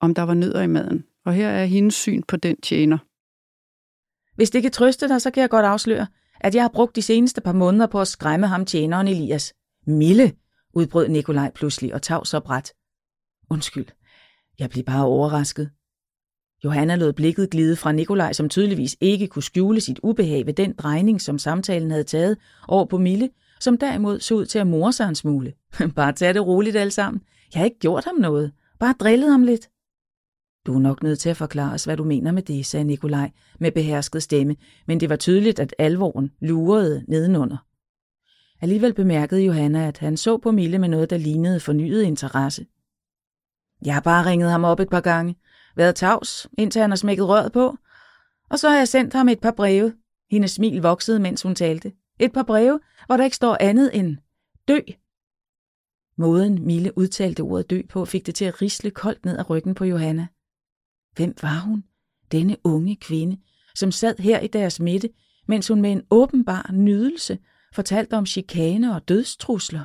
om 0.00 0.14
der 0.14 0.22
var 0.22 0.34
nødder 0.34 0.62
i 0.62 0.66
maden. 0.66 1.04
Og 1.24 1.32
her 1.32 1.48
er 1.48 1.64
hendes 1.64 1.94
syn 1.94 2.22
på 2.28 2.36
den 2.36 2.56
tjener. 2.60 2.98
Hvis 4.34 4.50
det 4.50 4.62
kan 4.62 4.72
trøste 4.72 5.08
dig, 5.08 5.22
så 5.22 5.30
kan 5.30 5.40
jeg 5.40 5.50
godt 5.50 5.66
afsløre, 5.66 6.06
at 6.40 6.54
jeg 6.54 6.62
har 6.62 6.68
brugt 6.68 6.96
de 6.96 7.02
seneste 7.02 7.40
par 7.40 7.52
måneder 7.52 7.86
på 7.86 8.00
at 8.00 8.08
skræmme 8.08 8.46
ham 8.46 8.64
tjeneren 8.64 9.08
Elias. 9.08 9.54
Mille, 9.86 10.32
udbrød 10.74 11.08
Nikolaj 11.08 11.50
pludselig 11.50 11.94
og 11.94 12.02
tav 12.02 12.24
så 12.24 12.40
bræt. 12.40 12.72
Undskyld, 13.50 13.86
jeg 14.58 14.70
blev 14.70 14.84
bare 14.84 15.04
overrasket. 15.04 15.70
Johanna 16.64 16.94
lod 16.94 17.12
blikket 17.12 17.50
glide 17.50 17.76
fra 17.76 17.92
Nikolaj, 17.92 18.32
som 18.32 18.48
tydeligvis 18.48 18.96
ikke 19.00 19.26
kunne 19.26 19.42
skjule 19.42 19.80
sit 19.80 20.00
ubehag 20.02 20.46
ved 20.46 20.54
den 20.54 20.72
drejning, 20.72 21.20
som 21.20 21.38
samtalen 21.38 21.90
havde 21.90 22.04
taget, 22.04 22.36
over 22.68 22.84
på 22.84 22.98
Mille, 22.98 23.30
som 23.60 23.78
derimod 23.78 24.20
så 24.20 24.34
ud 24.34 24.46
til 24.46 24.58
at 24.58 24.66
more 24.66 24.92
sig 24.92 25.08
en 25.08 25.14
smule. 25.14 25.52
bare 25.96 26.12
tag 26.12 26.34
det 26.34 26.46
roligt 26.46 26.76
alle 26.76 26.90
sammen. 26.90 27.22
Jeg 27.54 27.60
har 27.60 27.64
ikke 27.64 27.78
gjort 27.78 28.04
ham 28.04 28.14
noget. 28.14 28.52
Bare 28.80 28.94
drillet 29.00 29.30
ham 29.30 29.42
lidt. 29.42 29.68
Du 30.66 30.74
er 30.74 30.80
nok 30.80 31.02
nødt 31.02 31.18
til 31.18 31.28
at 31.28 31.36
forklare 31.36 31.74
os, 31.74 31.84
hvad 31.84 31.96
du 31.96 32.04
mener 32.04 32.32
med 32.32 32.42
det, 32.42 32.66
sagde 32.66 32.84
Nikolaj 32.84 33.30
med 33.60 33.72
behersket 33.72 34.22
stemme, 34.22 34.56
men 34.86 35.00
det 35.00 35.08
var 35.08 35.16
tydeligt, 35.16 35.58
at 35.58 35.74
alvoren 35.78 36.30
lurede 36.40 37.04
nedenunder. 37.08 37.56
Alligevel 38.60 38.94
bemærkede 38.94 39.40
Johanna, 39.40 39.88
at 39.88 39.98
han 39.98 40.16
så 40.16 40.38
på 40.38 40.50
Mille 40.50 40.78
med 40.78 40.88
noget, 40.88 41.10
der 41.10 41.16
lignede 41.18 41.60
fornyet 41.60 42.02
interesse. 42.02 42.66
Jeg 43.84 43.94
har 43.94 44.00
bare 44.00 44.26
ringet 44.26 44.50
ham 44.50 44.64
op 44.64 44.80
et 44.80 44.90
par 44.90 45.00
gange, 45.00 45.36
været 45.76 45.94
tavs, 45.94 46.48
indtil 46.58 46.80
han 46.80 46.90
har 46.90 46.96
smækket 46.96 47.28
røret 47.28 47.52
på, 47.52 47.76
og 48.50 48.58
så 48.58 48.68
har 48.68 48.76
jeg 48.76 48.88
sendt 48.88 49.14
ham 49.14 49.28
et 49.28 49.40
par 49.40 49.50
breve. 49.50 49.94
Hendes 50.30 50.50
smil 50.50 50.82
voksede, 50.82 51.20
mens 51.20 51.42
hun 51.42 51.54
talte. 51.54 51.92
Et 52.18 52.32
par 52.32 52.42
breve, 52.42 52.80
hvor 53.06 53.16
der 53.16 53.24
ikke 53.24 53.36
står 53.36 53.56
andet 53.60 53.98
end 53.98 54.16
dø. 54.68 54.78
Måden 56.16 56.66
Mille 56.66 56.98
udtalte 56.98 57.40
ordet 57.40 57.70
dø 57.70 57.82
på, 57.88 58.04
fik 58.04 58.26
det 58.26 58.34
til 58.34 58.44
at 58.44 58.62
risle 58.62 58.90
koldt 58.90 59.24
ned 59.24 59.38
ad 59.38 59.50
ryggen 59.50 59.74
på 59.74 59.84
Johanna. 59.84 60.26
Hvem 61.16 61.34
var 61.42 61.58
hun? 61.58 61.84
Denne 62.32 62.56
unge 62.64 62.96
kvinde, 62.96 63.36
som 63.74 63.92
sad 63.92 64.18
her 64.18 64.40
i 64.40 64.46
deres 64.46 64.80
midte, 64.80 65.08
mens 65.48 65.68
hun 65.68 65.80
med 65.80 65.92
en 65.92 66.02
åbenbar 66.10 66.70
nydelse 66.72 67.38
fortalte 67.74 68.14
om 68.14 68.26
chikane 68.26 68.94
og 68.94 69.08
dødstrusler. 69.08 69.84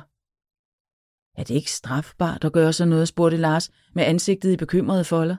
Er 1.40 1.44
det 1.44 1.54
ikke 1.54 1.70
strafbart 1.70 2.44
at 2.44 2.52
gøre 2.52 2.72
sådan 2.72 2.88
noget, 2.88 3.08
spurgte 3.08 3.36
Lars 3.36 3.70
med 3.94 4.04
ansigtet 4.04 4.52
i 4.52 4.56
bekymrede 4.56 5.04
folder. 5.04 5.36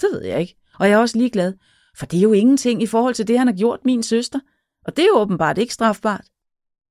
Det 0.00 0.08
ved 0.12 0.24
jeg 0.24 0.40
ikke, 0.40 0.56
og 0.78 0.88
jeg 0.88 0.94
er 0.94 0.98
også 0.98 1.18
ligeglad, 1.18 1.54
for 1.96 2.06
det 2.06 2.18
er 2.18 2.22
jo 2.22 2.32
ingenting 2.32 2.82
i 2.82 2.86
forhold 2.86 3.14
til 3.14 3.28
det, 3.28 3.38
han 3.38 3.46
har 3.46 3.54
gjort 3.54 3.84
min 3.84 4.02
søster, 4.02 4.40
og 4.84 4.96
det 4.96 5.02
er 5.02 5.06
jo 5.06 5.18
åbenbart 5.18 5.58
ikke 5.58 5.74
strafbart. 5.74 6.24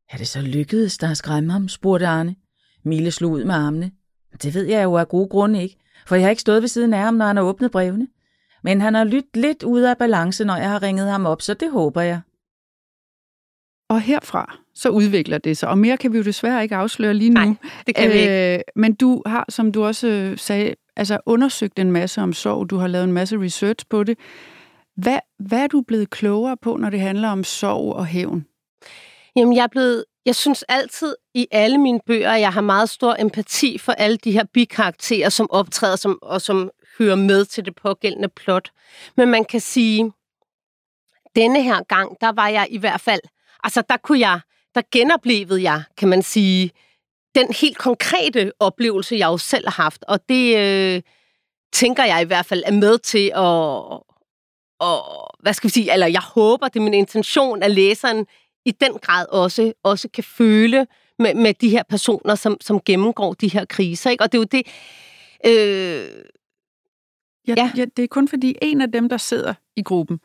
Er 0.10 0.18
det 0.18 0.28
så 0.28 0.42
lykkedes 0.42 0.98
der 0.98 1.12
at 1.12 1.18
skræmme 1.18 1.52
ham, 1.52 1.68
spurgte 1.68 2.08
Arne. 2.08 2.36
Mille 2.84 3.12
slog 3.12 3.32
ud 3.32 3.44
med 3.44 3.56
armene. 3.56 3.92
Det 4.42 4.54
ved 4.54 4.66
jeg 4.66 4.84
jo 4.84 4.98
af 4.98 5.08
gode 5.08 5.30
grunde 5.30 5.64
ikke, 5.64 5.78
for 6.06 6.16
jeg 6.16 6.26
har 6.26 6.30
ikke 6.30 6.42
stået 6.42 6.62
ved 6.62 6.68
siden 6.68 6.94
af 6.94 7.00
ham, 7.00 7.14
når 7.14 7.26
han 7.26 7.36
har 7.36 7.44
åbnet 7.44 7.72
brevene. 7.72 8.08
Men 8.64 8.82
han 8.82 8.94
har 8.94 9.04
lyttet 9.04 9.36
lidt 9.36 9.64
ud 9.64 9.82
af 9.82 9.98
balance, 9.98 10.46
når 10.46 10.56
jeg 10.56 10.70
har 10.70 10.82
ringet 10.82 11.08
ham 11.08 11.26
op, 11.26 11.42
så 11.42 11.54
det 11.54 11.72
håber 11.72 12.02
jeg. 12.02 12.22
Og 13.90 14.02
herfra, 14.02 14.58
så 14.74 14.90
udvikler 14.90 15.38
det 15.38 15.58
sig. 15.58 15.70
Og 15.70 15.78
mere 15.78 15.98
kan 15.98 16.14
vi 16.14 16.18
jo 16.18 16.24
desværre 16.24 16.64
ikke 16.64 16.76
afsløre 16.76 17.14
lige 17.14 17.30
nu. 17.30 17.42
Nej, 17.42 17.56
det 17.88 17.96
kan 17.96 18.08
øh, 18.08 18.14
vi 18.14 18.20
ikke. 18.20 18.64
Men 18.76 18.94
du 18.94 19.24
har, 19.26 19.46
som 19.50 19.72
du 19.72 19.84
også 19.84 20.34
sagde, 20.38 20.76
altså 20.96 21.20
undersøgt 21.26 21.80
en 21.80 21.92
masse 21.92 22.22
om 22.22 22.34
sorg. 22.34 22.70
Du 22.70 22.78
har 22.78 22.88
lavet 22.88 23.04
en 23.04 23.14
masse 23.14 23.42
research 23.42 23.86
på 23.90 24.04
det. 24.04 24.18
Hvad, 24.96 25.20
hvad 25.40 25.60
er 25.60 25.68
du 25.68 25.82
blevet 25.82 26.10
klogere 26.10 26.58
på, 26.58 26.78
når 26.78 26.90
det 26.90 27.00
handler 27.00 27.30
om 27.30 27.44
sorg 27.44 27.94
og 27.94 28.06
hævn? 28.06 28.46
Jamen, 29.36 29.56
jeg 29.56 29.64
er 29.64 29.68
blevet 29.72 30.04
jeg 30.26 30.36
synes 30.36 30.64
altid 30.70 31.16
i 31.34 31.48
alle 31.52 31.78
mine 31.78 32.00
bøger, 32.06 32.32
at 32.32 32.42
jeg 32.42 32.54
har 32.54 32.62
meget 32.62 32.90
stor 32.90 33.16
empati 33.20 33.78
for 33.78 33.92
alle 33.92 34.18
de 34.18 34.32
her 34.32 34.44
bikarakterer, 34.54 35.30
som 35.30 35.52
optræder 35.52 35.96
som, 35.96 36.20
og 36.22 36.42
som 36.42 36.70
hører 37.02 37.16
med 37.16 37.46
til 37.46 37.66
det 37.66 37.76
pågældende 37.76 38.30
plot. 38.30 38.72
Men 39.18 39.30
man 39.30 39.46
kan 39.46 39.62
sige, 39.62 40.12
denne 41.36 41.64
her 41.64 41.84
gang, 41.84 42.18
der 42.22 42.32
var 42.32 42.48
jeg 42.48 42.68
i 42.70 42.78
hvert 42.78 43.02
fald, 43.02 43.22
altså 43.64 43.84
der 43.90 43.98
kunne 43.98 44.20
jeg, 44.20 44.40
der 44.76 44.82
genoplevede 44.92 45.64
jeg, 45.64 45.84
kan 45.98 46.10
man 46.10 46.22
sige, 46.22 46.72
den 47.36 47.54
helt 47.54 47.78
konkrete 47.78 48.52
oplevelse, 48.60 49.16
jeg 49.16 49.28
jo 49.28 49.38
selv 49.38 49.66
har 49.68 49.84
haft. 49.84 50.04
Og 50.08 50.20
det 50.30 50.58
øh, 50.58 51.02
tænker 51.74 52.04
jeg 52.04 52.22
i 52.22 52.26
hvert 52.26 52.46
fald 52.46 52.64
er 52.66 52.72
med 52.72 52.98
til 52.98 53.28
at, 53.36 54.02
og, 54.80 55.28
hvad 55.40 55.54
skal 55.54 55.68
vi 55.68 55.72
sige, 55.72 55.94
eller 55.94 56.08
jeg 56.08 56.22
håber, 56.22 56.68
det 56.68 56.80
er 56.80 56.84
min 56.84 56.94
intention, 56.94 57.64
at 57.64 57.72
læseren 57.72 58.26
i 58.66 58.72
den 58.72 58.94
grad 58.94 59.26
også, 59.30 59.74
også 59.84 60.10
kan 60.14 60.24
føle 60.24 60.88
med, 61.20 61.34
med 61.34 61.54
de 61.54 61.70
her 61.70 61.84
personer, 61.84 62.36
som, 62.36 62.58
som 62.62 62.82
gennemgår 62.86 63.34
de 63.34 63.48
her 63.48 63.66
kriser. 63.66 64.10
Ikke? 64.10 64.24
Og 64.24 64.32
det 64.32 64.38
er 64.38 64.42
jo 64.42 64.48
det... 64.52 64.68
Øh, 65.46 66.24
ja, 67.58 67.64
ja. 67.64 67.72
ja, 67.76 67.86
det 67.98 68.04
er 68.04 68.08
kun 68.08 68.28
fordi 68.28 68.56
en 68.62 68.82
af 68.82 68.92
dem, 68.92 69.10
der 69.10 69.18
sidder 69.18 69.54
i 69.76 69.82
gruppen, 69.82 70.20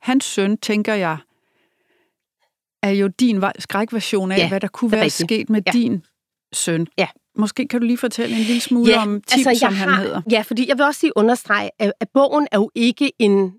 hans 0.00 0.24
søn, 0.24 0.56
tænker 0.56 0.94
jeg, 0.94 1.16
er 2.82 2.90
jo 2.90 3.06
din 3.08 3.44
skrækversion 3.58 4.32
af, 4.32 4.38
ja, 4.38 4.48
hvad 4.48 4.60
der 4.60 4.68
kunne 4.68 4.92
være 4.92 5.04
rigtigt. 5.04 5.28
sket 5.28 5.50
med 5.50 5.62
ja. 5.66 5.70
din 5.72 6.04
søn. 6.52 6.86
Ja. 6.98 7.06
Måske 7.36 7.68
kan 7.68 7.80
du 7.80 7.86
lige 7.86 7.98
fortælle 7.98 8.36
en 8.36 8.42
lille 8.42 8.60
smule 8.60 8.92
ja, 8.92 9.02
om 9.02 9.22
Tim, 9.26 9.48
altså, 9.48 9.60
som 9.60 9.74
han 9.74 9.88
har, 9.88 10.02
hedder. 10.02 10.22
Ja, 10.30 10.40
fordi 10.40 10.68
jeg 10.68 10.78
vil 10.78 10.84
også 10.84 11.00
lige 11.02 11.12
understrege, 11.16 11.70
at, 11.78 11.92
at 12.00 12.08
bogen 12.14 12.48
er 12.52 12.58
jo 12.58 12.70
ikke 12.74 13.12
en 13.18 13.52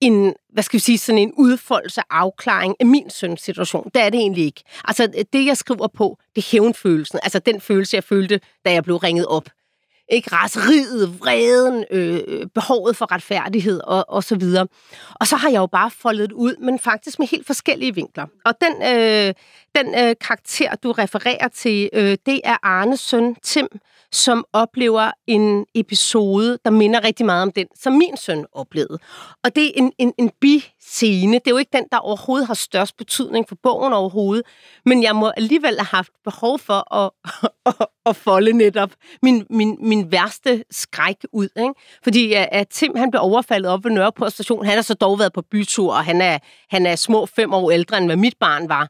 en, 0.00 0.34
hvad 0.52 0.62
skal 0.62 0.76
vi 0.76 0.80
sige, 0.80 0.98
sådan 0.98 1.18
en 1.18 1.32
udfoldelse 1.36 2.00
afklaring 2.10 2.76
af 2.80 2.86
min 2.86 3.10
søns 3.10 3.42
situation. 3.42 3.90
Det 3.94 4.02
er 4.02 4.10
det 4.10 4.20
egentlig 4.20 4.44
ikke. 4.44 4.62
Altså, 4.84 5.24
det 5.32 5.46
jeg 5.46 5.56
skriver 5.56 5.86
på, 5.86 6.18
det 6.34 6.42
er 6.42 6.48
hævnfølelsen. 6.52 7.18
Altså, 7.22 7.38
den 7.38 7.60
følelse, 7.60 7.96
jeg 7.96 8.04
følte, 8.04 8.40
da 8.64 8.72
jeg 8.72 8.84
blev 8.84 8.96
ringet 8.96 9.26
op. 9.26 9.48
Ikke 10.08 10.30
raseriet, 10.32 11.20
vreden, 11.20 11.84
øh, 11.90 12.20
øh, 12.26 12.46
behovet 12.54 12.96
for 12.96 13.12
retfærdighed 13.12 13.80
og, 13.80 14.04
og 14.08 14.24
så 14.24 14.36
videre. 14.36 14.66
Og 15.14 15.26
så 15.26 15.36
har 15.36 15.48
jeg 15.48 15.58
jo 15.58 15.66
bare 15.66 15.90
foldet 15.90 16.32
ud, 16.32 16.56
men 16.60 16.78
faktisk 16.78 17.18
med 17.18 17.26
helt 17.26 17.46
forskellige 17.46 17.94
vinkler. 17.94 18.26
Og 18.44 18.54
den, 18.60 18.72
øh, 18.82 19.34
den 19.74 19.94
øh, 19.94 20.14
karakter, 20.20 20.74
du 20.74 20.92
refererer 20.92 21.48
til, 21.48 21.90
øh, 21.92 22.16
det 22.26 22.40
er 22.44 22.56
Arnes 22.62 23.00
søn, 23.00 23.34
Tim, 23.34 23.68
som 24.12 24.44
oplever 24.52 25.10
en 25.26 25.66
episode, 25.74 26.58
der 26.64 26.70
minder 26.70 27.04
rigtig 27.04 27.26
meget 27.26 27.42
om 27.42 27.52
den, 27.52 27.66
som 27.80 27.92
min 27.92 28.16
søn 28.16 28.46
oplevede. 28.52 28.98
Og 29.44 29.56
det 29.56 29.66
er 29.66 29.70
en, 29.74 29.92
en, 29.98 30.12
en 30.18 30.30
biscene. 30.40 31.34
Det 31.34 31.46
er 31.46 31.50
jo 31.50 31.56
ikke 31.56 31.76
den, 31.76 31.84
der 31.92 31.98
overhovedet 31.98 32.46
har 32.46 32.54
størst 32.54 32.96
betydning 32.96 33.48
for 33.48 33.56
bogen 33.62 33.92
overhovedet. 33.92 34.46
Men 34.84 35.02
jeg 35.02 35.16
må 35.16 35.32
alligevel 35.36 35.76
have 35.78 35.86
haft 35.86 36.12
behov 36.24 36.58
for 36.58 36.94
at, 36.94 37.10
at, 37.80 37.86
at 38.06 38.16
folde 38.16 38.52
netop 38.52 38.90
min, 39.22 39.46
min, 39.50 39.76
min 39.80 40.12
værste 40.12 40.64
skræk 40.70 41.16
ud. 41.32 41.48
Ikke? 41.56 41.74
Fordi 42.04 42.32
at 42.32 42.68
Tim 42.68 42.96
han 42.96 43.10
blev 43.10 43.20
overfaldet 43.22 43.72
op 43.72 43.84
ved 43.84 43.90
Nørreport 43.90 44.32
station. 44.32 44.64
Han 44.66 44.74
har 44.74 44.82
så 44.82 44.94
dog 44.94 45.18
været 45.18 45.32
på 45.32 45.42
bytur, 45.42 45.94
og 45.94 46.04
han 46.04 46.20
er, 46.20 46.38
han 46.70 46.86
er 46.86 46.96
små 46.96 47.26
fem 47.26 47.52
år 47.52 47.70
ældre, 47.70 47.98
end 47.98 48.06
hvad 48.06 48.16
mit 48.16 48.36
barn 48.40 48.68
var. 48.68 48.88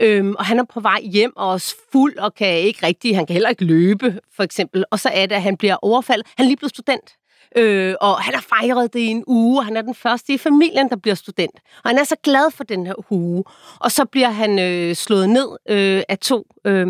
Øhm, 0.00 0.34
og 0.38 0.44
han 0.44 0.58
er 0.58 0.64
på 0.64 0.80
vej 0.80 1.00
hjem 1.00 1.32
og 1.36 1.54
er 1.54 1.74
fuld 1.92 2.18
og 2.18 2.34
kan 2.34 2.58
ikke 2.58 2.86
rigtig, 2.86 3.16
han 3.16 3.26
kan 3.26 3.32
heller 3.32 3.48
ikke 3.48 3.64
løbe, 3.64 4.20
for 4.36 4.42
eksempel. 4.42 4.84
Og 4.90 5.00
så 5.00 5.08
er 5.08 5.26
det, 5.26 5.34
at 5.34 5.42
han 5.42 5.56
bliver 5.56 5.76
overfaldet. 5.82 6.26
Han 6.36 6.44
er 6.44 6.48
lige 6.48 6.56
blevet 6.56 6.74
student. 6.74 7.16
Øh, 7.56 7.94
og 8.00 8.22
han 8.22 8.34
har 8.34 8.40
fejret 8.40 8.92
det 8.92 9.00
i 9.00 9.06
en 9.06 9.24
uge, 9.26 9.58
og 9.58 9.64
han 9.64 9.76
er 9.76 9.82
den 9.82 9.94
første 9.94 10.32
i 10.32 10.38
familien, 10.38 10.88
der 10.88 10.96
bliver 10.96 11.14
student. 11.14 11.60
Og 11.84 11.90
han 11.90 11.98
er 11.98 12.04
så 12.04 12.16
glad 12.22 12.50
for 12.50 12.64
den 12.64 12.86
her 12.86 13.12
uge. 13.12 13.44
Og 13.80 13.92
så 13.92 14.04
bliver 14.04 14.30
han 14.30 14.58
øh, 14.58 14.94
slået 14.94 15.28
ned 15.28 15.48
øh, 15.68 16.02
af 16.08 16.18
to 16.18 16.46
øh, 16.64 16.88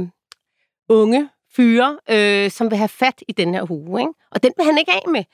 unge 0.89 1.29
fyre, 1.57 1.99
øh, 2.11 2.51
som 2.51 2.71
vil 2.71 2.79
have 2.79 2.89
fat 2.89 3.23
i 3.29 3.33
den 3.33 3.55
her 3.55 3.71
uge. 3.71 4.01
Ikke? 4.01 4.13
Og 4.31 4.43
den 4.43 4.53
vil 4.57 4.67
han 4.67 4.79
ikke 4.79 4.93
af 4.93 5.11
med. 5.11 5.25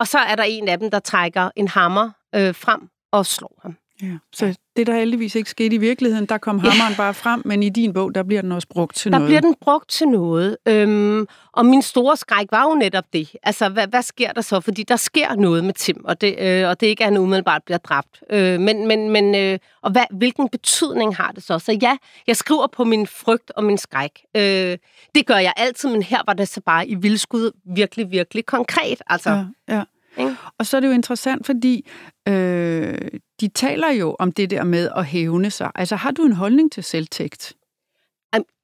Og 0.00 0.06
så 0.06 0.18
er 0.18 0.36
der 0.36 0.42
en 0.42 0.68
af 0.68 0.78
dem, 0.78 0.90
der 0.90 0.98
trækker 0.98 1.50
en 1.56 1.68
hammer 1.68 2.10
øh, 2.34 2.54
frem 2.54 2.88
og 3.12 3.26
slår 3.26 3.60
ham. 3.62 3.76
Ja, 4.02 4.18
så 4.32 4.54
det, 4.76 4.86
der 4.86 4.94
heldigvis 4.94 5.34
ikke 5.34 5.50
skete 5.50 5.74
i 5.74 5.78
virkeligheden, 5.78 6.26
der 6.26 6.38
kom 6.38 6.58
hammeren 6.58 6.92
ja. 6.92 6.96
bare 6.96 7.14
frem, 7.14 7.42
men 7.44 7.62
i 7.62 7.68
din 7.68 7.92
bog, 7.92 8.14
der 8.14 8.22
bliver 8.22 8.42
den 8.42 8.52
også 8.52 8.68
brugt 8.68 8.96
til 8.96 9.12
der 9.12 9.18
noget. 9.18 9.28
Der 9.28 9.40
bliver 9.40 9.40
den 9.40 9.54
brugt 9.60 9.88
til 9.88 10.08
noget. 10.08 10.56
Øhm, 10.66 11.26
og 11.52 11.66
min 11.66 11.82
store 11.82 12.16
skræk 12.16 12.46
var 12.50 12.64
jo 12.70 12.74
netop 12.74 13.04
det. 13.12 13.36
Altså, 13.42 13.68
hvad, 13.68 13.86
hvad 13.86 14.02
sker 14.02 14.32
der 14.32 14.40
så? 14.40 14.60
Fordi 14.60 14.82
der 14.82 14.96
sker 14.96 15.34
noget 15.34 15.64
med 15.64 15.74
Tim, 15.74 16.04
og 16.04 16.20
det, 16.20 16.38
øh, 16.38 16.68
og 16.68 16.80
det 16.80 16.86
ikke 16.86 17.02
er, 17.02 17.06
at 17.06 17.12
han 17.12 17.22
umiddelbart 17.22 17.62
bliver 17.64 17.78
dræbt. 17.78 18.22
Øh, 18.30 18.60
men, 18.60 18.86
men, 18.86 19.10
men 19.10 19.34
øh, 19.34 19.58
og 19.82 19.90
hvad, 19.90 20.04
hvilken 20.10 20.48
betydning 20.48 21.16
har 21.16 21.32
det 21.32 21.42
så? 21.42 21.58
Så 21.58 21.78
ja, 21.82 21.96
jeg 22.26 22.36
skriver 22.36 22.66
på 22.66 22.84
min 22.84 23.06
frygt 23.06 23.50
og 23.56 23.64
min 23.64 23.78
skræk. 23.78 24.20
Øh, 24.36 24.78
det 25.14 25.26
gør 25.26 25.36
jeg 25.36 25.52
altid, 25.56 25.88
men 25.88 26.02
her 26.02 26.22
var 26.26 26.32
det 26.32 26.48
så 26.48 26.60
bare 26.60 26.88
i 26.88 26.94
vildskud 26.94 27.50
virkelig, 27.76 28.10
virkelig 28.10 28.46
konkret. 28.46 29.02
Altså, 29.06 29.30
ja, 29.30 29.76
ja. 29.76 29.82
Ikke? 30.20 30.36
Og 30.58 30.66
så 30.66 30.76
er 30.76 30.80
det 30.80 30.88
jo 30.88 30.92
interessant, 30.92 31.46
fordi 31.46 31.88
øh, 32.28 32.98
de 33.40 33.48
taler 33.48 33.90
jo 33.90 34.16
om 34.18 34.32
det 34.32 34.50
der 34.50 34.64
med 34.64 34.90
at 34.96 35.06
hævne 35.06 35.50
sig. 35.50 35.70
Altså, 35.74 35.96
har 35.96 36.10
du 36.10 36.22
en 36.22 36.32
holdning 36.32 36.72
til 36.72 36.84
selvtægt? 36.84 37.54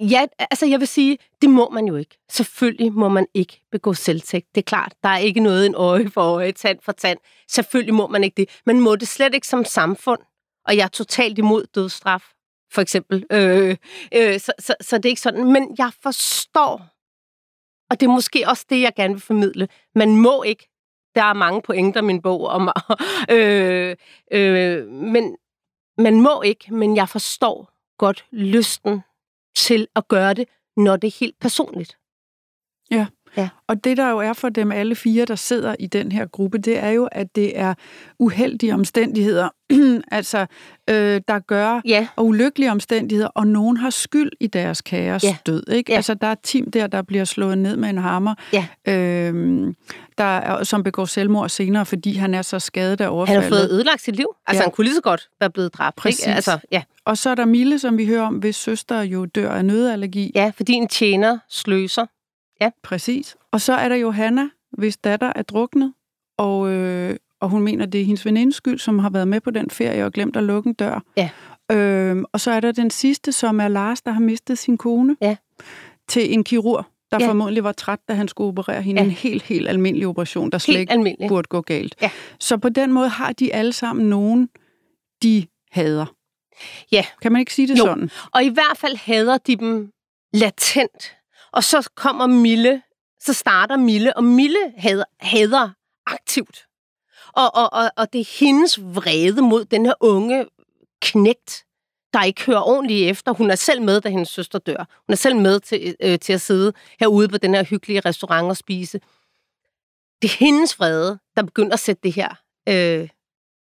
Ja, 0.00 0.26
altså 0.38 0.66
jeg 0.66 0.80
vil 0.80 0.88
sige, 0.88 1.18
det 1.42 1.50
må 1.50 1.70
man 1.70 1.86
jo 1.86 1.96
ikke. 1.96 2.18
Selvfølgelig 2.30 2.92
må 2.92 3.08
man 3.08 3.26
ikke 3.34 3.62
begå 3.72 3.94
selvtægt. 3.94 4.54
Det 4.54 4.60
er 4.60 4.64
klart, 4.64 4.94
der 5.02 5.08
er 5.08 5.18
ikke 5.18 5.40
noget 5.40 5.66
en 5.66 5.74
øje 5.74 6.10
for 6.10 6.20
øje, 6.20 6.52
tand 6.52 6.78
for 6.82 6.92
tand. 6.92 7.18
Selvfølgelig 7.48 7.94
må 7.94 8.06
man 8.06 8.24
ikke 8.24 8.34
det. 8.36 8.60
Man 8.66 8.80
må 8.80 8.96
det 8.96 9.08
slet 9.08 9.34
ikke 9.34 9.46
som 9.46 9.64
samfund. 9.64 10.20
Og 10.66 10.76
jeg 10.76 10.84
er 10.84 10.88
totalt 10.88 11.38
imod 11.38 11.64
dødsstraf, 11.74 12.24
for 12.72 12.82
eksempel. 12.82 13.24
Øh, 13.32 13.76
øh, 14.14 14.40
så, 14.40 14.52
så, 14.58 14.74
så 14.80 14.96
det 14.96 15.04
er 15.04 15.10
ikke 15.10 15.20
sådan. 15.20 15.52
Men 15.52 15.74
jeg 15.78 15.90
forstår, 16.02 16.86
og 17.90 18.00
det 18.00 18.06
er 18.06 18.10
måske 18.10 18.44
også 18.48 18.66
det, 18.70 18.80
jeg 18.80 18.92
gerne 18.96 19.14
vil 19.14 19.22
formidle. 19.22 19.68
Man 19.94 20.16
må 20.16 20.42
ikke 20.42 20.68
der 21.16 21.22
er 21.22 21.32
mange 21.32 21.62
pointer 21.62 22.00
i 22.00 22.04
min 22.04 22.22
bog 22.22 22.46
om, 22.46 22.68
øh, 23.36 23.96
øh, 24.32 24.86
men 24.88 25.36
man 25.98 26.20
må 26.20 26.42
ikke, 26.42 26.74
men 26.74 26.96
jeg 26.96 27.08
forstår 27.08 27.72
godt 27.98 28.26
lysten 28.30 29.02
til 29.56 29.88
at 29.96 30.08
gøre 30.08 30.34
det, 30.34 30.48
når 30.76 30.96
det 30.96 31.08
er 31.08 31.16
helt 31.20 31.40
personligt. 31.40 31.98
Ja. 32.90 33.06
Ja. 33.36 33.48
Og 33.68 33.84
det, 33.84 33.96
der 33.96 34.10
jo 34.10 34.18
er 34.18 34.32
for 34.32 34.48
dem 34.48 34.72
alle 34.72 34.94
fire, 34.94 35.24
der 35.24 35.34
sidder 35.34 35.74
i 35.78 35.86
den 35.86 36.12
her 36.12 36.26
gruppe, 36.26 36.58
det 36.58 36.78
er 36.78 36.90
jo, 36.90 37.08
at 37.12 37.36
det 37.36 37.58
er 37.58 37.74
uheldige 38.18 38.74
omstændigheder, 38.74 39.48
altså 40.12 40.46
øh, 40.90 41.20
der 41.28 41.38
gør, 41.38 41.80
ja. 41.84 42.08
og 42.16 42.26
ulykkelige 42.26 42.70
omstændigheder, 42.70 43.28
og 43.28 43.46
nogen 43.46 43.76
har 43.76 43.90
skyld 43.90 44.30
i 44.40 44.46
deres 44.46 44.80
kæres 44.80 45.24
ja. 45.24 45.36
død. 45.46 45.62
Ikke? 45.68 45.92
Ja. 45.92 45.96
Altså, 45.96 46.14
der 46.14 46.26
er 46.26 46.34
Tim 46.42 46.70
der, 46.70 46.86
der 46.86 47.02
bliver 47.02 47.24
slået 47.24 47.58
ned 47.58 47.76
med 47.76 47.88
en 47.88 47.98
hammer, 47.98 48.34
ja. 48.52 48.66
øh, 48.88 49.74
der 50.18 50.24
er, 50.24 50.64
som 50.64 50.82
begår 50.82 51.04
selvmord 51.04 51.48
senere, 51.48 51.86
fordi 51.86 52.12
han 52.12 52.34
er 52.34 52.42
så 52.42 52.58
skadet 52.58 53.00
af 53.00 53.08
overfaldet. 53.08 53.42
Han 53.42 53.52
har 53.52 53.58
fået 53.58 53.70
ødelagt 53.70 54.02
sit 54.02 54.16
liv. 54.16 54.26
Altså, 54.46 54.62
ja. 54.62 54.64
han 54.64 54.72
kunne 54.72 54.84
lige 54.84 54.94
så 54.94 55.00
godt 55.00 55.28
være 55.40 55.50
blevet 55.50 55.74
dræbt. 55.74 55.96
Præcis. 55.96 56.26
Ikke? 56.26 56.34
Altså, 56.34 56.58
ja. 56.72 56.82
Og 57.04 57.18
så 57.18 57.30
er 57.30 57.34
der 57.34 57.44
Mille, 57.44 57.78
som 57.78 57.98
vi 57.98 58.06
hører 58.06 58.22
om, 58.22 58.34
hvis 58.34 58.56
søster 58.56 59.00
jo 59.00 59.24
dør 59.24 59.50
af 59.50 59.64
nødallergi. 59.64 60.32
Ja, 60.34 60.52
fordi 60.56 60.72
en 60.72 60.88
tjener 60.88 61.38
sløser. 61.48 62.06
Ja. 62.60 62.70
Præcis. 62.82 63.36
Og 63.52 63.60
så 63.60 63.72
er 63.72 63.88
der 63.88 63.96
Johanna, 63.96 64.48
hvis 64.72 64.96
datter 64.96 65.32
er 65.36 65.42
druknet, 65.42 65.94
og, 66.38 66.72
øh, 66.72 67.16
og 67.40 67.48
hun 67.48 67.62
mener, 67.62 67.86
det 67.86 68.00
er 68.00 68.04
hendes 68.04 68.26
venindes 68.26 68.56
skyld, 68.56 68.78
som 68.78 68.98
har 68.98 69.10
været 69.10 69.28
med 69.28 69.40
på 69.40 69.50
den 69.50 69.70
ferie 69.70 70.04
og 70.04 70.12
glemt 70.12 70.36
at 70.36 70.42
lukke 70.42 70.68
en 70.68 70.74
dør. 70.74 71.00
Ja. 71.16 71.30
Øh, 71.72 72.24
og 72.32 72.40
så 72.40 72.50
er 72.50 72.60
der 72.60 72.72
den 72.72 72.90
sidste, 72.90 73.32
som 73.32 73.60
er 73.60 73.68
Lars, 73.68 74.02
der 74.02 74.10
har 74.10 74.20
mistet 74.20 74.58
sin 74.58 74.78
kone 74.78 75.16
ja. 75.20 75.36
til 76.08 76.32
en 76.34 76.44
kirurg, 76.44 76.84
der 77.10 77.18
ja. 77.20 77.28
formodentlig 77.28 77.64
var 77.64 77.72
træt, 77.72 77.98
da 78.08 78.14
han 78.14 78.28
skulle 78.28 78.48
operere 78.48 78.82
hende. 78.82 79.00
Ja. 79.00 79.06
En 79.06 79.12
helt, 79.12 79.42
helt 79.42 79.68
almindelig 79.68 80.08
operation, 80.08 80.50
der 80.50 80.58
slet 80.58 80.80
ikke 80.80 81.16
burde 81.28 81.48
gå 81.48 81.60
galt. 81.60 81.94
Ja. 82.02 82.10
Så 82.40 82.56
på 82.56 82.68
den 82.68 82.92
måde 82.92 83.08
har 83.08 83.32
de 83.32 83.54
alle 83.54 83.72
sammen 83.72 84.08
nogen, 84.08 84.48
de 85.22 85.46
hader. 85.70 86.06
Ja. 86.92 87.04
Kan 87.22 87.32
man 87.32 87.40
ikke 87.40 87.54
sige 87.54 87.68
det 87.68 87.78
jo. 87.78 87.84
sådan? 87.84 88.10
Og 88.34 88.44
i 88.44 88.48
hvert 88.48 88.76
fald 88.76 88.96
hader 88.96 89.38
de 89.38 89.56
dem 89.56 89.90
latent. 90.32 91.15
Og 91.56 91.64
så 91.64 91.90
kommer 91.94 92.26
Mille, 92.26 92.82
så 93.20 93.32
starter 93.32 93.76
Mille, 93.76 94.16
og 94.16 94.24
Mille 94.24 94.72
hader, 94.76 95.04
hader 95.20 95.70
aktivt. 96.06 96.66
Og, 97.32 97.54
og, 97.54 97.72
og, 97.72 97.90
og 97.96 98.12
det 98.12 98.20
er 98.20 98.38
hendes 98.40 98.80
vrede 98.80 99.42
mod 99.42 99.64
den 99.64 99.86
her 99.86 99.94
unge 100.00 100.46
knægt, 101.02 101.64
der 102.12 102.22
ikke 102.22 102.44
hører 102.44 102.60
ordentligt 102.60 103.10
efter. 103.10 103.32
Hun 103.32 103.50
er 103.50 103.54
selv 103.54 103.82
med, 103.82 104.00
da 104.00 104.08
hendes 104.08 104.28
søster 104.28 104.58
dør. 104.58 104.88
Hun 105.06 105.12
er 105.12 105.16
selv 105.16 105.36
med 105.36 105.60
til, 105.60 105.96
øh, 106.00 106.18
til 106.18 106.32
at 106.32 106.40
sidde 106.40 106.72
herude 107.00 107.28
på 107.28 107.38
den 107.38 107.54
her 107.54 107.64
hyggelige 107.64 108.00
restaurant 108.00 108.48
og 108.48 108.56
spise. 108.56 109.00
Det 110.22 110.30
er 110.30 110.36
hendes 110.38 110.78
vrede, 110.78 111.18
der 111.36 111.42
begynder 111.42 111.72
at 111.72 111.80
sætte 111.80 112.00
det 112.02 112.12
her 112.12 112.34
øh, 112.68 113.08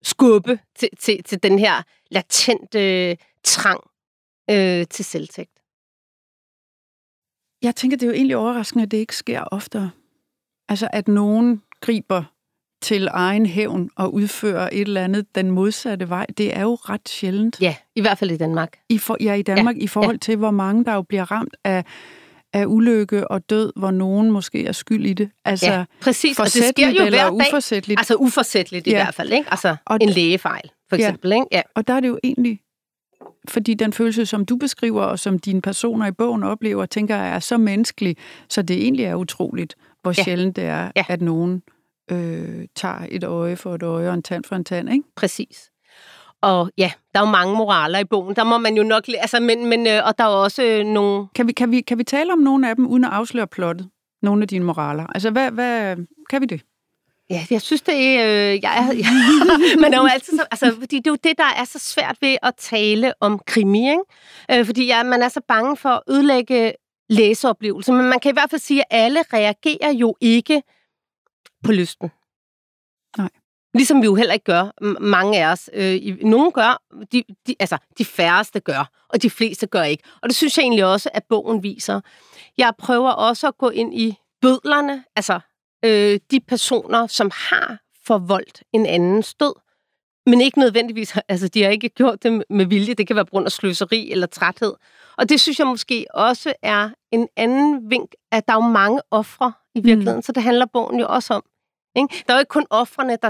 skubbe 0.04 0.60
til, 0.76 0.90
til, 1.00 1.24
til 1.24 1.44
den 1.44 1.60
her 1.60 1.84
latente 2.12 3.10
øh, 3.10 3.18
trang 3.44 3.82
øh, 4.50 4.88
til 4.88 5.06
selvtægt. 5.06 5.59
Jeg 7.62 7.76
tænker, 7.76 7.98
det 7.98 8.04
er 8.04 8.08
jo 8.08 8.14
egentlig 8.14 8.38
overraskende, 8.38 8.84
at 8.84 8.92
det 8.92 8.98
ikke 8.98 9.16
sker 9.16 9.42
oftere. 9.42 9.90
Altså, 10.70 10.88
at 10.94 11.08
nogen 11.08 11.62
griber 11.82 12.24
til 12.82 13.08
egen 13.12 13.46
hævn 13.46 13.90
og 13.96 14.14
udfører 14.14 14.70
et 14.72 14.82
eller 14.82 15.04
andet 15.04 15.36
den 15.36 15.52
modsatte 15.52 16.10
vej, 16.10 16.26
det 16.38 16.58
er 16.58 16.62
jo 16.62 16.76
ret 16.76 17.10
sjældent. 17.10 17.62
Ja, 17.62 17.76
i 17.96 18.02
hvert 18.02 18.18
fald 18.18 18.32
i 18.32 18.38
Danmark. 18.38 18.80
I 18.90 18.98
for, 18.98 19.18
ja, 19.20 19.34
i 19.34 19.42
Danmark 19.42 19.76
ja, 19.76 19.82
i 19.82 19.88
forhold 19.88 20.16
ja. 20.16 20.20
til, 20.20 20.38
hvor 20.38 20.52
mange 20.52 20.86
der 20.86 20.94
jo 20.94 21.02
bliver 21.02 21.32
ramt 21.32 21.56
af, 21.64 21.84
af 22.54 22.66
ulykke 22.66 23.28
og 23.28 23.50
død, 23.50 23.72
hvor 23.76 23.92
nogen 23.92 24.32
måske 24.32 24.66
er 24.66 24.72
skyld 24.72 25.06
i 25.06 25.14
det. 25.14 25.30
Altså, 25.46 25.72
ja, 25.72 25.86
præcis, 26.02 26.40
og 26.40 26.46
det 26.46 26.64
sker 26.64 26.90
jo 26.90 27.10
hver 27.10 27.30
dag. 27.30 27.34
Uforsætligt. 27.34 28.00
Altså 28.00 28.16
uforsætligt 28.16 28.88
i 28.88 28.90
ja. 28.90 29.04
hvert 29.04 29.16
fald, 29.16 29.34
ikke? 29.34 29.52
Altså 29.52 29.76
og 29.86 29.98
en 30.02 30.10
lægefejl, 30.10 30.70
for 30.90 30.96
eksempel, 30.96 31.30
ja. 31.30 31.36
ikke? 31.36 31.48
Ja. 31.52 31.62
Og 31.76 31.88
der 31.88 31.94
er 31.94 32.00
det 32.00 32.08
jo 32.08 32.20
egentlig 32.24 32.60
fordi 33.48 33.74
den 33.74 33.94
følelse, 33.94 34.26
som 34.26 34.46
du 34.46 34.56
beskriver, 34.56 35.04
og 35.04 35.20
som 35.20 35.40
dine 35.40 35.62
personer 35.62 36.08
i 36.08 36.12
bogen 36.12 36.44
oplever, 36.44 36.86
tænker 36.86 37.16
jeg 37.16 37.36
er 37.36 37.40
så 37.40 37.58
menneskelig, 37.58 38.18
så 38.50 38.62
det 38.62 38.82
egentlig 38.84 39.06
er 39.06 39.16
utroligt, 39.16 39.76
hvor 40.02 40.14
ja. 40.18 40.24
sjældent 40.24 40.56
det 40.56 40.64
er, 40.64 40.92
ja. 40.96 41.06
at 41.10 41.22
nogen 41.22 41.64
øh, 42.12 42.68
tager 42.76 43.06
et 43.10 43.24
øje 43.24 43.56
for 43.56 43.76
et 43.76 43.84
øje 43.84 44.08
og 44.08 44.14
en 44.14 44.24
tand 44.24 44.44
for 44.44 44.56
en 44.56 44.64
tand, 44.64 44.90
ikke? 44.90 45.04
Præcis. 45.16 45.72
Og 46.42 46.72
ja, 46.78 46.92
der 47.14 47.22
er 47.22 47.26
jo 47.26 47.32
mange 47.32 47.56
moraler 47.56 48.00
i 48.00 48.06
bogen. 48.06 48.36
Der 48.36 48.44
må 48.44 48.58
man 48.58 48.76
jo 48.76 48.84
nok... 48.84 49.04
Altså, 49.08 49.40
men, 49.40 49.66
men, 49.66 49.88
øh, 49.88 50.02
og 50.06 50.18
der 50.18 50.24
er 50.24 50.28
også 50.28 50.64
øh, 50.64 50.86
nogle... 50.86 51.28
Kan 51.36 51.48
vi, 51.48 51.52
kan, 51.52 51.72
vi, 51.72 51.82
kan 51.82 51.98
vi 51.98 52.04
tale 52.04 52.34
om 52.34 52.40
nogle 52.40 52.70
af 52.70 52.76
dem, 52.76 52.88
uden 52.88 53.06
at 53.06 53.12
afsløre 53.12 53.48
plottet? 53.48 53.90
Nogle 54.22 54.42
af 54.42 54.48
dine 54.48 54.66
moraler. 54.66 55.08
Altså, 55.08 55.32
hvad, 55.32 55.52
hvad, 55.52 55.96
kan 56.30 56.42
vi 56.42 56.46
det? 56.46 56.62
Ja, 57.30 57.46
jeg 57.50 57.62
synes, 57.62 57.82
det 57.82 57.96
er... 57.96 58.26
Øh, 58.26 58.60
jeg, 58.64 58.92
jeg, 58.94 59.06
men 59.82 59.84
det 59.84 59.94
er 59.94 60.02
jo 60.02 60.08
altid 60.08 60.38
så, 60.38 60.46
altså, 60.52 60.76
fordi 60.80 60.98
det 60.98 61.08
er 61.08 61.12
jo 61.12 61.18
det, 61.24 61.38
der 61.38 61.54
er 61.58 61.66
så 61.66 61.80
svært 61.80 62.18
ved 62.22 62.38
at 62.42 62.56
tale 62.58 63.14
om 63.20 63.40
krimi, 63.48 63.90
ikke? 63.90 64.04
Øh, 64.52 64.66
fordi 64.66 64.86
ja, 64.86 65.04
man 65.04 65.22
er 65.22 65.30
så 65.30 65.42
bange 65.48 65.78
for 65.78 65.90
at 65.90 66.02
ødelægge 66.10 66.74
læseoplevelsen. 67.10 67.96
Men 67.96 68.06
man 68.06 68.20
kan 68.20 68.30
i 68.30 68.34
hvert 68.34 68.50
fald 68.50 68.62
sige, 68.62 68.80
at 68.80 69.04
alle 69.04 69.24
reagerer 69.34 69.92
jo 69.92 70.16
ikke 70.22 70.64
på 71.64 71.72
lysten. 71.72 72.12
Nej. 73.18 73.30
Ligesom 73.74 74.02
vi 74.02 74.06
jo 74.06 74.16
heller 74.16 74.34
ikke 74.34 74.44
gør, 74.44 74.84
mange 75.02 75.44
af 75.44 75.52
os. 75.52 75.70
Øh, 75.74 76.18
nogle 76.22 76.52
gør, 76.52 76.82
de, 77.12 77.24
de, 77.48 77.56
altså 77.60 77.78
de 77.98 78.06
færreste 78.06 78.60
gør, 78.60 78.90
og 79.10 79.22
de 79.22 79.30
fleste 79.30 79.68
gør 79.68 79.84
ikke. 79.84 80.04
Og 80.22 80.30
det 80.30 80.36
synes 80.36 80.58
jeg 80.58 80.64
egentlig 80.64 80.86
også, 80.86 81.10
at 81.14 81.24
bogen 81.30 81.64
viser. 81.64 82.02
Jeg 82.58 82.74
prøver 82.78 83.12
også 83.12 83.48
at 83.48 83.58
gå 83.58 83.70
ind 83.70 83.94
i 83.94 84.18
bødlerne, 84.42 85.04
altså 85.16 85.40
øh, 85.86 86.20
de 86.32 86.40
personer, 86.40 87.08
som 87.08 87.32
har 87.34 87.78
forvoldt 88.06 88.64
en 88.74 88.86
anden 88.86 89.24
stød, 89.24 89.54
men 90.26 90.42
ikke 90.42 90.60
nødvendigvis, 90.60 91.18
altså 91.30 91.48
de 91.48 91.64
har 91.64 91.70
ikke 91.70 91.90
gjort 91.90 92.24
det 92.24 92.44
med 92.50 92.66
vilje, 92.66 92.94
det 92.94 93.08
kan 93.08 93.16
være 93.16 93.26
på 93.26 93.30
grund 93.30 93.46
af 93.46 93.52
sløseri 93.52 94.12
eller 94.12 94.28
træthed. 94.28 94.74
Og 95.18 95.30
det 95.30 95.40
synes 95.40 95.60
jeg 95.60 95.68
måske 95.68 96.06
også 96.14 96.54
er 96.62 96.90
en 97.12 97.28
anden 97.36 97.90
vink, 97.90 98.16
at 98.32 98.48
der 98.48 98.54
er 98.54 98.58
jo 98.58 98.70
mange 98.70 99.02
ofre 99.12 99.54
i 99.76 99.80
virkeligheden, 99.80 100.18
mm. 100.18 100.22
så 100.22 100.32
det 100.32 100.44
handler 100.44 100.66
bogen 100.66 101.00
jo 101.00 101.06
også 101.10 101.34
om. 101.34 101.44
Ikke? 101.96 102.24
Der 102.28 102.34
er 102.34 102.38
jo 102.38 102.40
ikke 102.40 102.50
kun 102.50 102.66
offrene, 102.70 103.18
der 103.22 103.30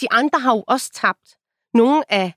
de 0.00 0.06
andre 0.10 0.40
har 0.40 0.54
jo 0.54 0.64
også 0.66 0.90
tabt. 0.92 1.36
Nogle 1.74 2.12
af, 2.12 2.32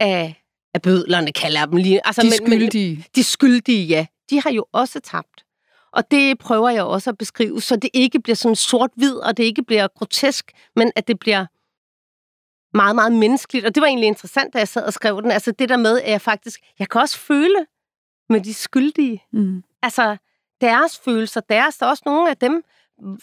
af, 0.00 0.44
af 0.74 0.82
bødlerne 0.82 1.32
kalder 1.32 1.60
jeg 1.60 1.68
dem 1.68 1.76
lige. 1.76 2.06
Altså, 2.06 2.22
de 2.22 2.30
skyldige. 2.36 2.96
Men, 2.96 3.04
de 3.14 3.24
skyldige, 3.24 3.86
ja. 3.86 4.06
De 4.30 4.40
har 4.40 4.50
jo 4.50 4.66
også 4.72 5.00
tabt. 5.00 5.44
Og 5.94 6.10
det 6.10 6.38
prøver 6.38 6.70
jeg 6.70 6.82
også 6.82 7.10
at 7.10 7.18
beskrive, 7.18 7.60
så 7.60 7.76
det 7.76 7.90
ikke 7.92 8.20
bliver 8.20 8.36
sådan 8.36 8.56
sort-hvid, 8.56 9.14
og 9.14 9.36
det 9.36 9.44
ikke 9.44 9.62
bliver 9.62 9.88
grotesk, 9.88 10.52
men 10.76 10.92
at 10.96 11.08
det 11.08 11.18
bliver 11.18 11.46
meget, 12.76 12.94
meget 12.94 13.12
menneskeligt. 13.12 13.66
Og 13.66 13.74
det 13.74 13.80
var 13.80 13.86
egentlig 13.86 14.06
interessant, 14.06 14.54
da 14.54 14.58
jeg 14.58 14.68
sad 14.68 14.82
og 14.82 14.92
skrev 14.92 15.22
den. 15.22 15.30
Altså 15.30 15.52
det 15.52 15.68
der 15.68 15.76
med, 15.76 16.00
at 16.00 16.10
jeg 16.10 16.20
faktisk... 16.20 16.60
Jeg 16.78 16.88
kan 16.88 17.00
også 17.00 17.18
føle 17.18 17.66
med 18.28 18.40
de 18.40 18.54
skyldige. 18.54 19.22
Mm. 19.32 19.62
Altså 19.82 20.16
deres 20.60 20.98
følelser, 21.04 21.40
deres, 21.40 21.76
der 21.76 21.86
er 21.86 21.90
også 21.90 22.02
nogle 22.06 22.30
af 22.30 22.36
dem, 22.36 22.64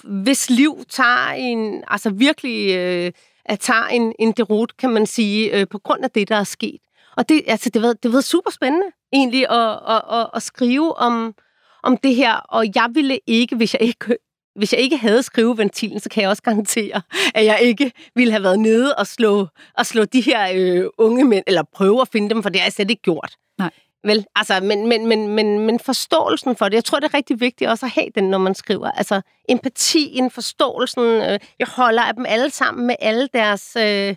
hvis 0.04 0.50
liv 0.50 0.84
tager 0.90 1.28
en, 1.28 1.84
altså 1.88 2.10
virkelig 2.10 2.76
øh, 2.76 3.12
tager 3.60 3.86
en, 3.86 4.14
en 4.20 4.32
derot, 4.32 4.78
kan 4.78 4.90
man 4.90 5.06
sige, 5.06 5.60
øh, 5.60 5.68
på 5.68 5.80
grund 5.80 6.04
af 6.04 6.12
det, 6.12 6.30
der 6.30 6.36
er 6.36 6.44
sket. 6.44 6.82
Og 7.18 7.30
det, 7.30 7.44
altså, 7.48 7.70
det, 7.70 7.82
var, 7.82 7.94
det 7.94 8.14
var 8.14 8.22
super 8.22 8.52
spændende, 8.52 8.88
egentlig, 9.14 9.50
at, 9.50 9.80
at, 9.88 10.02
at, 10.20 10.30
at 10.34 10.44
skrive 10.44 10.98
om, 10.98 11.36
om 11.84 11.98
det 11.98 12.16
her, 12.16 12.34
og 12.34 12.66
jeg 12.76 12.90
ville 12.94 13.20
ikke, 13.28 13.56
hvis 13.56 13.74
jeg 13.74 13.82
ikke 13.82 14.18
hvis 14.56 14.74
jeg 14.74 14.82
ikke 14.82 14.98
havde 14.98 15.24
skriveventilen, 15.24 16.00
så 16.00 16.10
kan 16.10 16.22
jeg 16.22 16.30
også 16.30 16.44
garantere, 16.44 17.02
at 17.36 17.46
jeg 17.46 17.60
ikke 17.62 17.92
ville 18.16 18.32
have 18.32 18.44
været 18.44 18.60
nede 18.60 18.96
og 18.96 19.08
slå, 19.08 19.48
og 19.78 19.86
slå 19.86 20.06
de 20.06 20.22
her 20.22 20.52
øh, 20.56 20.90
unge 20.98 21.26
mænd, 21.26 21.44
eller 21.48 21.64
prøve 21.74 22.02
at 22.02 22.08
finde 22.08 22.30
dem, 22.30 22.44
for 22.44 22.50
det 22.50 22.60
har 22.60 22.66
jeg 22.66 22.74
slet 22.74 22.90
ikke 22.90 23.02
gjort. 23.02 23.36
Nej. 23.58 23.70
Vel, 24.04 24.26
altså, 24.36 24.60
men, 24.60 24.88
men, 24.88 25.08
men, 25.08 25.28
men, 25.28 25.60
men 25.60 25.80
forståelsen 25.80 26.56
for 26.56 26.66
det, 26.66 26.76
jeg 26.76 26.84
tror, 26.84 27.00
det 27.00 27.08
er 27.08 27.14
rigtig 27.14 27.40
vigtigt 27.40 27.70
også 27.70 27.86
at 27.86 27.92
have 27.92 28.08
den, 28.16 28.30
når 28.30 28.38
man 28.38 28.56
skriver. 28.56 28.92
Altså, 28.92 29.22
empatien, 29.50 30.32
forståelsen, 30.32 31.04
øh, 31.04 31.40
jeg 31.60 31.68
holder 31.68 32.02
af 32.02 32.14
dem 32.14 32.26
alle 32.28 32.50
sammen 32.50 32.88
med 32.88 32.96
alle 33.00 33.30
deres 33.34 33.76
øh, 33.80 34.16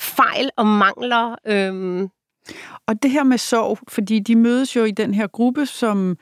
fejl 0.00 0.50
og 0.56 0.66
mangler. 0.66 1.36
Øh. 1.46 2.08
Og 2.86 3.02
det 3.02 3.10
her 3.10 3.22
med 3.22 3.38
sorg, 3.38 3.78
fordi 3.88 4.18
de 4.18 4.36
mødes 4.36 4.76
jo 4.76 4.84
i 4.84 4.90
den 4.90 5.14
her 5.14 5.26
gruppe, 5.26 5.66
som 5.66 6.16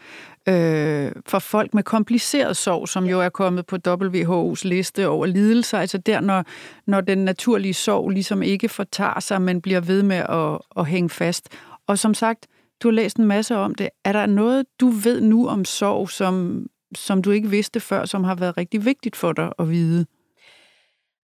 øh, 0.49 1.13
for 1.27 1.39
folk 1.39 1.75
med 1.75 1.83
kompliceret 1.83 2.57
sorg, 2.57 2.89
som 2.89 3.05
jo 3.05 3.21
er 3.21 3.29
kommet 3.29 3.67
på 3.67 3.77
WHO's 3.89 4.69
liste 4.69 5.09
over 5.09 5.27
lidelser, 5.27 5.79
altså 5.79 5.99
der, 5.99 6.21
når, 6.21 6.45
når 6.87 7.01
den 7.01 7.19
naturlige 7.19 7.75
sorg 7.75 8.11
ligesom 8.11 8.43
ikke 8.43 8.69
fortager 8.69 9.21
sig, 9.21 9.43
men 9.43 9.63
bliver 9.63 9.81
ved 9.81 10.03
med 10.03 10.17
at, 10.17 10.59
at 10.77 10.87
hænge 10.87 11.11
fast. 11.11 11.49
Og 11.87 11.99
som 11.99 12.15
sagt, 12.15 12.47
du 12.83 12.89
har 12.89 12.93
læst 12.93 13.17
en 13.17 13.25
masse 13.25 13.57
om 13.57 13.75
det. 13.75 13.89
Er 14.05 14.13
der 14.13 14.27
noget, 14.27 14.67
du 14.81 14.89
ved 14.89 15.21
nu 15.21 15.49
om 15.49 15.65
sorg, 15.65 16.11
som, 16.11 16.67
som 16.95 17.23
du 17.23 17.31
ikke 17.31 17.51
vidste 17.51 17.81
før, 17.81 18.05
som 18.05 18.25
har 18.25 18.35
været 18.35 18.57
rigtig 18.57 18.85
vigtigt 18.85 19.17
for 19.17 19.33
dig 19.33 19.53
at 19.59 19.71
vide? 19.71 20.07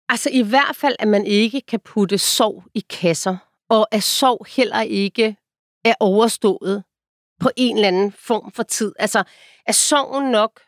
Altså 0.09 0.29
i 0.33 0.41
hvert 0.41 0.75
fald, 0.75 0.95
at 0.99 1.07
man 1.07 1.25
ikke 1.25 1.61
kan 1.61 1.79
putte 1.79 2.17
sorg 2.17 2.63
i 2.73 2.83
kasser, 2.89 3.37
og 3.69 3.87
at 3.91 4.03
sorg 4.03 4.45
heller 4.55 4.81
ikke 4.81 5.35
er 5.85 5.93
overstået 5.99 6.83
på 7.41 7.49
en 7.55 7.75
eller 7.75 7.87
anden 7.87 8.11
form 8.11 8.51
for 8.51 8.63
tid. 8.63 8.93
Altså, 8.99 9.23
at 9.65 9.75
sorgen 9.75 10.31
nok 10.31 10.61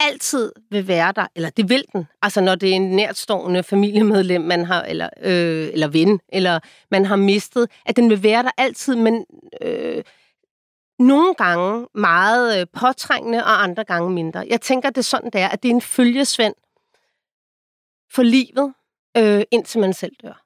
altid 0.00 0.52
vil 0.70 0.88
være 0.88 1.12
der, 1.16 1.26
eller 1.34 1.50
det 1.50 1.68
vil 1.68 1.84
den. 1.92 2.06
Altså 2.22 2.40
når 2.40 2.54
det 2.54 2.70
er 2.70 2.74
en 2.74 2.90
nærtstående 2.90 3.62
familiemedlem, 3.62 4.40
man 4.40 4.64
har, 4.64 4.82
eller, 4.82 5.08
øh, 5.20 5.68
eller 5.72 5.88
ven, 5.88 6.20
eller 6.28 6.60
man 6.90 7.04
har 7.04 7.16
mistet, 7.16 7.70
at 7.86 7.96
den 7.96 8.10
vil 8.10 8.22
være 8.22 8.42
der 8.42 8.50
altid, 8.56 8.96
men 8.96 9.26
øh, 9.60 10.04
nogle 10.98 11.34
gange 11.34 11.88
meget 11.94 12.60
øh, 12.60 12.66
påtrængende, 12.72 13.44
og 13.44 13.62
andre 13.62 13.84
gange 13.84 14.10
mindre. 14.10 14.46
Jeg 14.48 14.60
tænker, 14.60 14.90
det 14.90 14.98
er 14.98 15.02
sådan, 15.02 15.30
det 15.30 15.40
er, 15.40 15.48
at 15.48 15.62
det 15.62 15.68
er 15.68 15.74
en 15.74 15.80
følgesvend 15.80 16.54
for 18.10 18.22
livet, 18.22 18.74
øh, 19.16 19.42
indtil 19.50 19.80
man 19.80 19.94
selv 19.94 20.16
dør. 20.22 20.44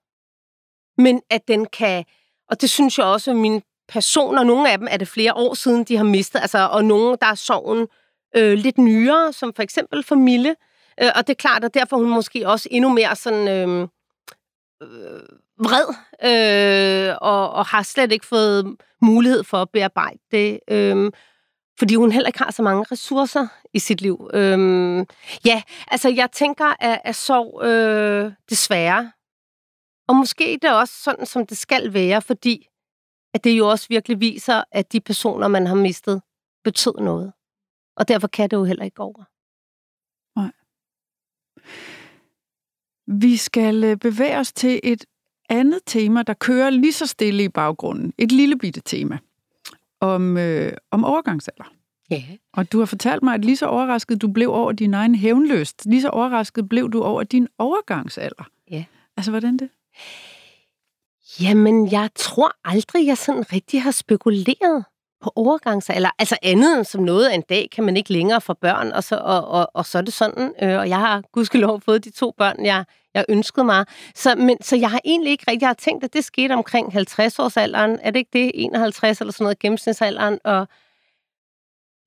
Men 1.03 1.23
at 1.31 1.49
den 1.49 1.67
kan, 1.67 2.05
og 2.51 2.61
det 2.61 2.71
synes 2.71 2.99
jeg 2.99 3.07
også, 3.07 3.31
at 3.31 3.37
mine 3.37 3.62
personer, 3.92 4.42
nogle 4.42 4.72
af 4.72 4.78
dem 4.78 4.88
er 4.90 4.96
det 4.96 5.09
flere 5.09 5.35
år 5.35 5.55
siden, 5.55 5.85
de 5.85 5.96
har 5.96 6.05
mistet, 6.05 6.40
altså, 6.40 6.68
og 6.72 6.85
nogle, 6.85 7.16
der 7.20 7.26
er 7.26 7.35
sorgen 7.35 7.87
øh, 8.37 8.52
lidt 8.52 8.78
nyere, 8.78 9.33
som 9.33 9.52
for 9.57 9.62
eksempel 9.62 10.02
for 10.02 10.14
Mille. 10.14 10.57
Øh, 11.02 11.11
og 11.14 11.26
det 11.26 11.33
er 11.33 11.35
klart, 11.35 11.64
at 11.64 11.74
derfor 11.74 11.96
hun 11.96 12.09
måske 12.09 12.48
også 12.48 12.68
endnu 12.70 12.92
mere 12.92 13.16
sådan 13.16 13.48
øh, 13.48 13.88
øh, 14.83 15.22
vred, 15.59 15.88
øh, 16.24 17.16
og, 17.20 17.50
og 17.50 17.66
har 17.66 17.83
slet 17.83 18.12
ikke 18.12 18.26
fået 18.26 18.76
mulighed 19.02 19.44
for 19.44 19.59
at 19.62 19.70
bearbejde 19.70 20.18
det. 20.31 20.61
Øh, 20.70 21.12
fordi 21.78 21.94
hun 21.94 22.12
heller 22.12 22.26
ikke 22.26 22.38
har 22.38 22.50
så 22.50 22.62
mange 22.62 22.87
ressourcer 22.92 23.46
i 23.74 23.78
sit 23.78 24.00
liv. 24.00 24.31
Øhm, 24.35 25.07
ja, 25.44 25.62
altså 25.88 26.09
jeg 26.09 26.28
tænker, 26.33 26.74
at, 26.81 27.00
at 27.05 27.16
sorg 27.16 27.64
øh, 27.64 28.33
desværre. 28.50 29.12
Og 30.09 30.16
måske 30.16 30.59
det 30.62 30.68
er 30.68 30.72
også 30.72 30.94
sådan, 31.02 31.26
som 31.26 31.46
det 31.46 31.59
skal 31.59 31.94
være, 31.94 32.22
fordi 32.22 32.66
at 33.35 33.45
det 33.45 33.59
jo 33.59 33.68
også 33.68 33.87
virkelig 33.88 34.21
viser, 34.21 34.64
at 34.73 34.92
de 34.92 35.01
personer, 35.01 35.49
man 35.49 35.66
har 35.66 35.75
mistet, 35.75 36.23
betød 36.64 36.95
noget. 37.01 37.33
Og 37.97 38.09
derfor 38.09 38.29
kan 38.29 38.51
det 38.51 38.57
jo 38.57 38.64
heller 38.64 38.85
ikke 38.85 38.95
gå 38.95 39.03
over. 39.03 39.25
Nej. 40.37 40.53
Vi 43.07 43.37
skal 43.37 43.85
øh, 43.85 43.97
bevæge 43.97 44.38
os 44.38 44.53
til 44.53 44.81
et 44.83 45.05
andet 45.49 45.81
tema, 45.87 46.23
der 46.23 46.35
kører 46.35 46.71
lige 46.71 46.92
så 46.92 47.07
stille 47.07 47.45
i 47.45 47.49
baggrunden. 47.49 48.12
Et 48.18 48.33
lille 48.33 48.59
bitte 48.59 48.81
tema 48.85 49.18
om, 50.01 50.37
øh, 50.37 50.73
om 50.90 51.05
overgangsalder. 51.05 51.73
Ja. 52.11 52.23
Og 52.53 52.73
du 52.73 52.79
har 52.79 52.87
fortalt 52.87 53.23
mig, 53.23 53.35
at 53.35 53.45
lige 53.45 53.57
så 53.57 53.66
overrasket 53.66 54.23
du 54.23 54.29
blev 54.29 54.51
over 54.51 54.73
din 54.73 54.95
egen 54.95 55.14
hævnløst, 55.14 55.87
lige 55.87 56.03
så 56.03 56.09
overrasket 56.09 56.68
blev 56.68 56.90
du 56.90 57.03
over 57.03 57.23
din 57.23 57.49
overgangsalder. 57.59 58.45
Ja. 58.71 58.85
Altså, 59.16 59.31
hvordan 59.31 59.57
det? 59.57 59.68
Jamen, 61.40 61.92
jeg 61.92 62.09
tror 62.16 62.53
aldrig, 62.64 63.07
jeg 63.07 63.18
sådan 63.18 63.53
rigtig 63.53 63.83
har 63.83 63.90
spekuleret 63.90 64.85
på 65.23 65.33
overgangsalder. 65.37 66.11
Altså 66.18 66.37
andet 66.42 66.87
som 66.87 67.03
noget 67.03 67.29
af 67.29 67.35
en 67.35 67.42
dag 67.49 67.68
kan 67.73 67.85
man 67.85 67.97
ikke 67.97 68.12
længere 68.12 68.40
få 68.40 68.55
børn, 68.55 68.92
og 68.92 69.05
så, 69.05 69.16
og, 69.16 69.49
og, 69.49 69.71
og 69.75 69.87
så 69.87 69.99
er 69.99 70.03
det 70.03 70.12
sådan. 70.12 70.55
Øh, 70.62 70.79
og 70.79 70.88
jeg 70.88 70.99
har 70.99 71.23
gudskelov 71.33 71.81
fået 71.81 72.05
de 72.05 72.11
to 72.11 72.35
børn, 72.38 72.64
jeg, 72.64 72.85
jeg 73.14 73.25
ønskede 73.29 73.64
mig. 73.64 73.85
Så, 74.14 74.35
men, 74.35 74.62
så 74.62 74.77
jeg 74.77 74.90
har 74.90 75.01
egentlig 75.05 75.31
ikke 75.31 75.45
rigtig 75.49 75.61
jeg 75.61 75.68
har 75.68 75.75
tænkt, 75.75 76.05
at 76.05 76.12
det 76.12 76.25
skete 76.25 76.53
omkring 76.53 76.95
50-årsalderen. 76.97 77.99
Er 78.03 78.11
det 78.11 78.16
ikke 78.16 78.31
det? 78.33 78.51
51 78.55 79.21
eller 79.21 79.33
sådan 79.33 79.45
noget 79.45 79.59
gennemsnitsalderen. 79.59 80.38
Og, 80.45 80.68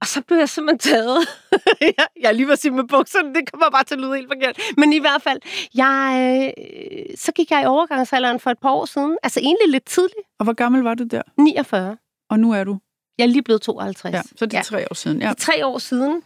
og 0.02 0.08
så 0.08 0.22
blev 0.22 0.38
jeg 0.38 0.50
simpelthen 0.50 0.94
taget. 0.94 1.28
jeg, 1.98 2.08
jeg 2.22 2.36
lige 2.36 2.48
var 2.48 2.56
sige 2.56 2.72
med 2.72 2.84
bukserne, 2.84 3.34
det 3.34 3.52
kommer 3.52 3.70
bare 3.70 3.84
til 3.84 3.96
at 3.96 4.02
lyde 4.02 4.16
helt 4.16 4.28
forkert. 4.34 4.60
Men 4.78 4.94
i 4.94 5.00
hvert 5.00 5.22
fald, 5.22 5.40
jeg, 5.76 6.54
øh, 6.58 7.18
så 7.18 7.32
gik 7.32 7.52
jeg 7.52 7.64
i 7.64 7.66
overgangsalderen 7.66 8.40
for 8.40 8.52
et 8.52 8.60
par 8.60 8.72
år 8.72 8.86
siden. 8.86 9.18
Altså 9.24 9.40
egentlig 9.40 9.70
lidt 9.70 9.86
tidligt. 9.86 10.28
Og 10.40 10.44
hvor 10.44 10.54
gammel 10.54 10.82
var 10.82 10.94
du 10.94 11.04
der? 11.04 11.22
49. 11.38 11.98
Og 12.30 12.40
nu 12.40 12.52
er 12.52 12.64
du? 12.64 12.80
Jeg 13.18 13.24
er 13.24 13.28
lige 13.28 13.44
blevet 13.44 13.62
52. 13.62 14.14
Ja, 14.14 14.22
så 14.36 14.46
det 14.46 14.54
er 14.54 14.58
ja. 14.58 14.64
tre 14.64 14.88
år 14.92 14.94
siden. 14.94 15.22
Ja. 15.22 15.26
Det 15.26 15.32
er 15.32 15.40
tre 15.40 15.66
år 15.66 15.78
siden. 15.78 16.22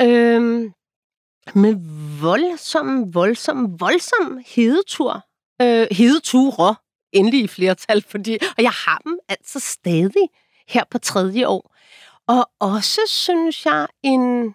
Øhm, 0.00 0.72
med 1.54 1.74
voldsom, 2.20 3.14
voldsom, 3.14 3.80
voldsom 3.80 4.40
hedetur. 4.46 5.24
Øh, 5.62 5.86
hedeture, 5.90 6.74
endelig 7.12 7.40
i 7.40 7.46
flertal, 7.46 8.04
fordi, 8.08 8.38
og 8.56 8.62
jeg 8.62 8.70
har 8.70 9.00
dem 9.04 9.18
altså 9.28 9.60
stadig 9.60 10.28
her 10.68 10.84
på 10.90 10.98
tredje 10.98 11.46
år. 11.46 11.74
Og 12.28 12.50
også, 12.60 13.00
synes 13.06 13.66
jeg, 13.66 13.86
en 14.02 14.54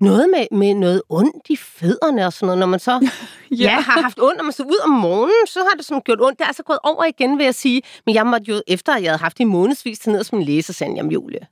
noget 0.00 0.30
med, 0.30 0.58
med 0.58 0.74
noget 0.74 1.02
ondt 1.08 1.46
i 1.48 1.56
fødderne 1.56 2.26
og 2.26 2.32
sådan 2.32 2.46
noget. 2.46 2.58
Når 2.58 2.66
man 2.66 2.80
så 2.80 2.92
ja. 3.50 3.56
ja, 3.56 3.80
har 3.80 4.00
haft 4.02 4.18
ondt, 4.22 4.36
når 4.36 4.44
man 4.44 4.52
så 4.52 4.62
ud 4.62 4.78
om 4.84 4.90
morgenen, 4.90 5.46
så 5.46 5.60
har 5.60 5.76
det 5.76 5.84
sådan 5.84 6.02
gjort 6.02 6.20
ondt. 6.20 6.38
Det 6.38 6.44
er 6.44 6.48
altså 6.48 6.62
gået 6.62 6.78
over 6.82 7.04
igen, 7.04 7.38
vil 7.38 7.44
jeg 7.44 7.54
sige. 7.54 7.82
Men 8.06 8.14
jeg 8.14 8.26
måtte 8.26 8.52
jo, 8.52 8.62
efter 8.66 8.96
jeg 8.96 9.10
havde 9.10 9.18
haft 9.18 9.40
i 9.40 9.44
månedsvis, 9.44 9.98
til 9.98 10.12
ned 10.12 10.24
som 10.24 10.38
en 10.38 10.44
læser, 10.44 10.72
sagde 10.72 10.94
jamen 10.94 11.12
Julie, 11.12 11.46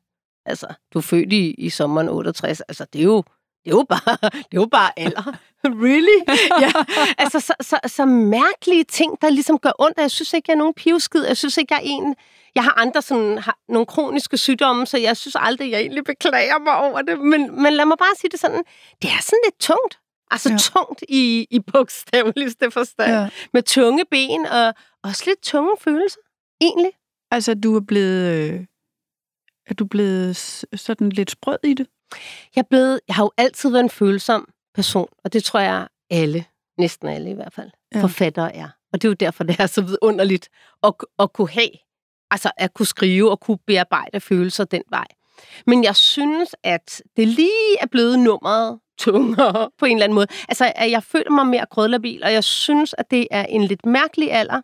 altså, 0.46 0.66
du 0.92 0.98
er 0.98 1.02
født 1.02 1.32
i, 1.32 1.54
i 1.58 1.70
sommeren 1.70 2.08
68, 2.08 2.60
altså, 2.60 2.86
det 2.92 3.00
er 3.00 3.04
jo, 3.04 3.16
det 3.64 3.72
er 3.72 3.76
jo 3.76 3.84
bare, 3.88 4.16
det 4.50 4.52
er 4.52 4.60
jo 4.60 4.68
bare 4.70 4.90
alder. 4.96 5.36
really? 5.86 6.20
ja. 6.60 6.72
Altså, 7.18 7.40
så, 7.40 7.54
så, 7.60 7.78
så 7.86 8.04
mærkelige 8.04 8.84
ting, 8.84 9.18
der 9.22 9.30
ligesom 9.30 9.58
gør 9.58 9.72
ondt. 9.78 9.98
Jeg 9.98 10.10
synes 10.10 10.32
ikke, 10.32 10.46
jeg 10.48 10.54
er 10.54 10.58
nogen 10.58 10.74
pivskid. 10.74 11.24
Jeg 11.24 11.36
synes 11.36 11.56
ikke, 11.56 11.74
jeg 11.74 11.80
er 11.80 11.88
en... 11.88 12.14
Jeg 12.56 12.64
har 12.64 12.74
andre 12.80 13.02
sådan, 13.02 13.38
har 13.38 13.58
nogle 13.68 13.86
kroniske 13.86 14.36
sygdomme, 14.38 14.86
så 14.86 14.98
jeg 14.98 15.16
synes 15.16 15.36
aldrig, 15.38 15.70
jeg 15.70 15.80
egentlig 15.80 16.04
beklager 16.04 16.58
mig 16.58 16.76
over 16.76 17.02
det. 17.02 17.18
Men, 17.18 17.62
men 17.62 17.72
lad 17.72 17.84
mig 17.84 17.98
bare 17.98 18.14
sige 18.20 18.30
det 18.30 18.40
sådan, 18.40 18.64
det 19.02 19.10
er 19.10 19.22
sådan 19.22 19.38
lidt 19.46 19.58
tungt. 19.60 19.98
Altså 20.30 20.50
ja. 20.50 20.56
tungt 20.58 21.04
i, 21.08 21.46
i 21.50 21.60
bogstaveligste 21.60 22.70
forstand. 22.70 23.12
Ja. 23.12 23.28
Med 23.52 23.62
tunge 23.62 24.04
ben 24.10 24.46
og 24.46 24.74
også 25.02 25.22
lidt 25.26 25.42
tunge 25.42 25.70
følelser, 25.80 26.20
egentlig. 26.60 26.92
Altså, 27.30 27.54
du 27.54 27.76
er 27.76 27.80
blevet... 27.80 28.52
Øh, 28.52 28.60
er 29.66 29.74
du 29.74 29.84
blevet 29.86 30.36
sådan 30.74 31.10
lidt 31.10 31.30
sprød 31.30 31.58
i 31.64 31.74
det? 31.74 31.86
Jeg, 32.56 32.62
er 32.62 32.66
blevet, 32.70 33.00
jeg 33.08 33.16
har 33.16 33.24
jo 33.24 33.30
altid 33.36 33.70
været 33.70 33.84
en 33.84 33.90
følsom 33.90 34.48
person, 34.74 35.08
og 35.24 35.32
det 35.32 35.44
tror 35.44 35.60
jeg 35.60 35.88
alle, 36.10 36.44
næsten 36.78 37.08
alle 37.08 37.30
i 37.30 37.34
hvert 37.34 37.52
fald, 37.52 37.70
ja. 37.94 38.02
forfattere 38.02 38.56
er. 38.56 38.68
Og 38.92 39.02
det 39.02 39.08
er 39.08 39.10
jo 39.10 39.14
derfor, 39.14 39.44
det 39.44 39.60
er 39.60 39.66
så 39.66 39.82
vidunderligt 39.82 40.48
at, 40.82 40.94
at 41.18 41.32
kunne 41.32 41.50
have, 41.50 41.70
altså 42.30 42.50
at 42.56 42.74
kunne 42.74 42.86
skrive 42.86 43.30
og 43.30 43.40
kunne 43.40 43.58
bearbejde 43.66 44.20
følelser 44.20 44.64
den 44.64 44.82
vej. 44.90 45.06
Men 45.66 45.84
jeg 45.84 45.96
synes, 45.96 46.54
at 46.62 47.02
det 47.16 47.28
lige 47.28 47.80
er 47.80 47.86
blevet 47.86 48.18
nummeret 48.18 48.78
tungere 48.98 49.70
på 49.78 49.84
en 49.84 49.92
eller 49.92 50.04
anden 50.04 50.14
måde. 50.14 50.26
Altså, 50.48 50.72
at 50.76 50.90
jeg 50.90 51.02
føler 51.02 51.30
mig 51.30 51.46
mere 51.46 51.66
grødlabil, 51.70 52.24
og 52.24 52.32
jeg 52.32 52.44
synes, 52.44 52.94
at 52.98 53.10
det 53.10 53.26
er 53.30 53.44
en 53.44 53.64
lidt 53.64 53.86
mærkelig 53.86 54.32
alder, 54.32 54.60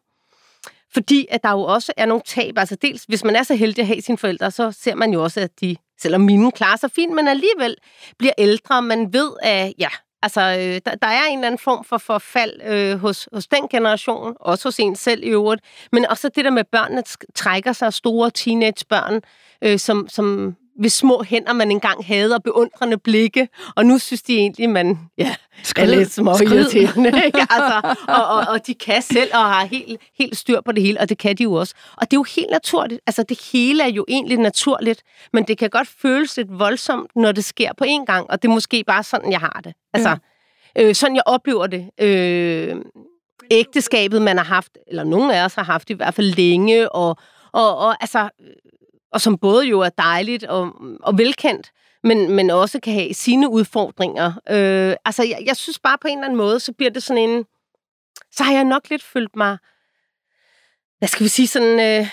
fordi 0.93 1.27
at 1.31 1.43
der 1.43 1.51
jo 1.51 1.61
også 1.63 1.93
er 1.97 2.07
nogle 2.07 2.23
tab. 2.27 2.59
Altså 2.59 2.77
dels, 2.77 3.05
hvis 3.05 3.25
man 3.25 3.37
er 3.37 3.43
så 3.43 3.55
heldig 3.55 3.83
at 3.83 3.87
have 3.87 4.03
sine 4.03 4.19
forældre, 4.19 4.51
så 4.51 4.73
ser 4.73 4.95
man 4.95 5.13
jo 5.13 5.23
også, 5.23 5.41
at 5.41 5.61
de, 5.61 5.77
selvom 6.01 6.21
mine 6.21 6.53
klarer 6.53 6.77
sig 6.77 6.91
fint, 6.91 7.15
men 7.15 7.29
alligevel 7.29 7.77
bliver 8.19 8.33
ældre. 8.39 8.83
Man 8.83 9.13
ved, 9.13 9.33
at 9.43 9.73
ja, 9.79 9.89
altså, 10.23 10.41
øh, 10.41 10.81
der, 10.87 10.95
der 10.95 11.09
er 11.09 11.25
en 11.25 11.39
eller 11.39 11.47
anden 11.47 11.59
form 11.59 11.85
for 11.85 11.99
forfald 11.99 12.61
øh, 12.65 12.99
hos, 12.99 13.29
hos 13.33 13.47
den 13.47 13.69
generation, 13.69 14.37
også 14.41 14.69
hos 14.69 14.81
en 14.81 14.97
selv 14.97 15.25
i 15.25 15.29
øvrigt. 15.29 15.63
Men 15.93 16.07
også 16.07 16.29
det 16.29 16.45
der 16.45 16.51
med 16.51 16.65
børnene 16.65 17.03
trækker 17.35 17.73
sig, 17.73 17.93
store 17.93 18.31
teenagebørn, 18.31 19.21
øh, 19.63 19.79
som, 19.79 20.09
som 20.09 20.57
hvis 20.79 20.93
små 20.93 21.23
hænder, 21.23 21.53
man 21.53 21.71
engang 21.71 22.07
havde, 22.07 22.35
og 22.35 22.43
beundrende 22.43 22.99
blikke, 22.99 23.49
og 23.77 23.87
nu 23.87 23.99
synes 23.99 24.23
de 24.23 24.37
egentlig, 24.37 24.71
man 24.71 24.99
ja, 25.19 25.35
skrid, 25.63 25.85
er 25.85 25.97
lidt 25.97 26.13
små 26.13 26.31
irriterende. 26.31 27.23
Ikke? 27.27 27.39
Altså, 27.51 27.97
og, 28.09 28.27
og, 28.27 28.47
og 28.49 28.67
de 28.67 28.75
kan 28.75 29.03
selv, 29.03 29.31
og 29.35 29.41
har 29.41 29.65
helt, 29.65 30.01
helt 30.19 30.37
styr 30.37 30.61
på 30.61 30.73
det 30.73 30.83
hele, 30.83 31.01
og 31.01 31.09
det 31.09 31.19
kan 31.19 31.37
de 31.37 31.43
jo 31.43 31.53
også. 31.53 31.75
Og 31.97 32.11
det 32.11 32.17
er 32.17 32.19
jo 32.19 32.27
helt 32.37 32.51
naturligt. 32.51 33.01
Altså, 33.07 33.23
det 33.23 33.41
hele 33.53 33.83
er 33.83 33.89
jo 33.89 34.05
egentlig 34.09 34.39
naturligt, 34.39 35.03
men 35.33 35.45
det 35.45 35.59
kan 35.59 35.71
godt 35.71 35.89
føles 36.03 36.37
lidt 36.37 36.59
voldsomt, 36.59 37.11
når 37.17 37.33
det 37.33 37.45
sker 37.45 37.73
på 37.79 37.85
én 37.85 38.05
gang, 38.05 38.31
og 38.31 38.43
det 38.43 38.49
er 38.49 38.53
måske 38.53 38.85
bare 38.87 39.03
sådan, 39.03 39.33
jeg 39.33 39.41
har 39.41 39.61
det. 39.65 39.75
Altså, 39.95 40.17
ja. 40.77 40.83
øh, 40.83 40.95
sådan 40.95 41.17
jeg 41.17 41.23
oplever 41.27 41.67
det. 41.67 41.91
Øh, 42.01 42.77
ægteskabet, 43.51 44.23
man 44.23 44.37
har 44.37 44.45
haft, 44.45 44.79
eller 44.87 45.05
nogen 45.05 45.31
af 45.31 45.45
os 45.45 45.55
har 45.55 45.65
haft 45.65 45.91
i 45.91 45.95
hvert 45.95 46.15
fald 46.15 46.35
længe, 46.35 46.93
og, 46.93 47.17
og, 47.53 47.77
og 47.77 47.97
altså 48.03 48.29
og 49.13 49.21
som 49.21 49.39
både 49.39 49.67
jo 49.67 49.81
er 49.81 49.89
dejligt 49.89 50.45
og, 50.45 50.73
og 51.03 51.19
velkendt, 51.19 51.73
men, 52.03 52.31
men 52.31 52.51
også 52.51 52.81
kan 52.81 52.93
have 52.95 53.15
sine 53.15 53.49
udfordringer. 53.49 54.27
Øh, 54.27 54.97
altså, 55.05 55.23
jeg, 55.23 55.43
jeg 55.47 55.57
synes 55.57 55.79
bare 55.79 55.99
på 55.99 56.09
en 56.09 56.19
eller 56.19 56.25
anden 56.25 56.37
måde, 56.37 56.61
så 56.61 56.73
bliver 56.73 56.91
det 56.91 57.03
sådan 57.03 57.31
en... 57.31 57.45
Så 58.33 58.43
har 58.43 58.53
jeg 58.53 58.65
nok 58.65 58.91
lidt 58.91 59.03
følt 59.03 59.37
mig, 59.37 59.59
hvad 60.99 61.09
skal 61.09 61.25
vi 61.25 61.29
sige, 61.29 61.49
sådan 61.49 61.81
øh, 61.81 62.09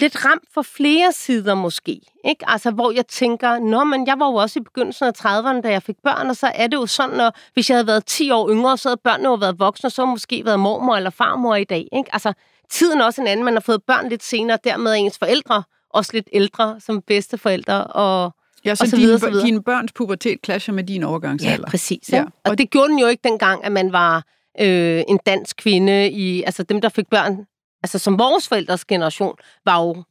lidt 0.00 0.24
ramt 0.24 0.44
for 0.54 0.62
flere 0.62 1.12
sider 1.12 1.54
måske. 1.54 2.00
Ikke? 2.24 2.44
Altså, 2.48 2.70
hvor 2.70 2.90
jeg 2.90 3.06
tænker, 3.06 3.58
nå, 3.58 3.84
men 3.84 4.06
jeg 4.06 4.18
var 4.18 4.26
jo 4.26 4.34
også 4.34 4.58
i 4.58 4.62
begyndelsen 4.62 5.04
af 5.04 5.12
30'erne, 5.24 5.60
da 5.60 5.70
jeg 5.70 5.82
fik 5.82 5.96
børn, 6.04 6.30
og 6.30 6.36
så 6.36 6.52
er 6.54 6.66
det 6.66 6.76
jo 6.76 6.86
sådan, 6.86 7.20
at 7.20 7.34
hvis 7.54 7.70
jeg 7.70 7.76
havde 7.76 7.86
været 7.86 8.06
10 8.06 8.30
år 8.30 8.50
yngre, 8.50 8.78
så 8.78 8.88
havde 8.88 9.00
børnene 9.04 9.28
jo 9.28 9.34
været 9.34 9.58
voksne, 9.58 9.86
og 9.86 9.92
så 9.92 10.02
havde 10.02 10.10
måske 10.10 10.44
været 10.44 10.60
mormor 10.60 10.96
eller 10.96 11.10
farmor 11.10 11.54
i 11.54 11.64
dag. 11.64 11.88
Ikke? 11.92 12.10
Altså, 12.12 12.32
tiden 12.70 13.00
er 13.00 13.04
også 13.04 13.20
en 13.20 13.26
anden. 13.26 13.44
Man 13.44 13.54
har 13.54 13.60
fået 13.60 13.82
børn 13.82 14.08
lidt 14.08 14.22
senere, 14.22 14.58
dermed 14.64 14.94
ens 14.96 15.18
forældre 15.18 15.62
også 15.94 16.10
lidt 16.14 16.28
ældre 16.32 16.80
som 16.80 17.02
bedsteforældre, 17.02 17.84
og 17.84 18.34
Ja, 18.64 18.74
så, 18.74 18.84
og 18.84 18.88
så, 18.88 18.96
dine, 18.96 19.06
videre, 19.06 19.18
så 19.18 19.30
videre. 19.30 19.46
dine 19.46 19.62
børns 19.62 19.92
pubertet 19.92 20.38
clasher 20.44 20.74
med 20.74 20.84
din 20.84 21.02
overgangsalder. 21.02 21.64
Ja, 21.66 21.70
præcis. 21.70 22.12
Ja. 22.12 22.22
Og, 22.22 22.30
og 22.44 22.58
det 22.58 22.70
gjorde 22.70 22.88
den 22.88 22.98
jo 22.98 23.06
ikke 23.06 23.20
dengang, 23.28 23.64
at 23.64 23.72
man 23.72 23.92
var 23.92 24.24
øh, 24.60 25.02
en 25.08 25.18
dansk 25.26 25.56
kvinde 25.56 26.10
i... 26.10 26.42
Altså 26.42 26.62
dem, 26.62 26.80
der 26.80 26.88
fik 26.88 27.06
børn, 27.10 27.46
altså 27.82 27.98
som 27.98 28.18
vores 28.18 28.48
forældres 28.48 28.84
generation, 28.84 29.34
var 29.64 29.82
jo 29.82 30.02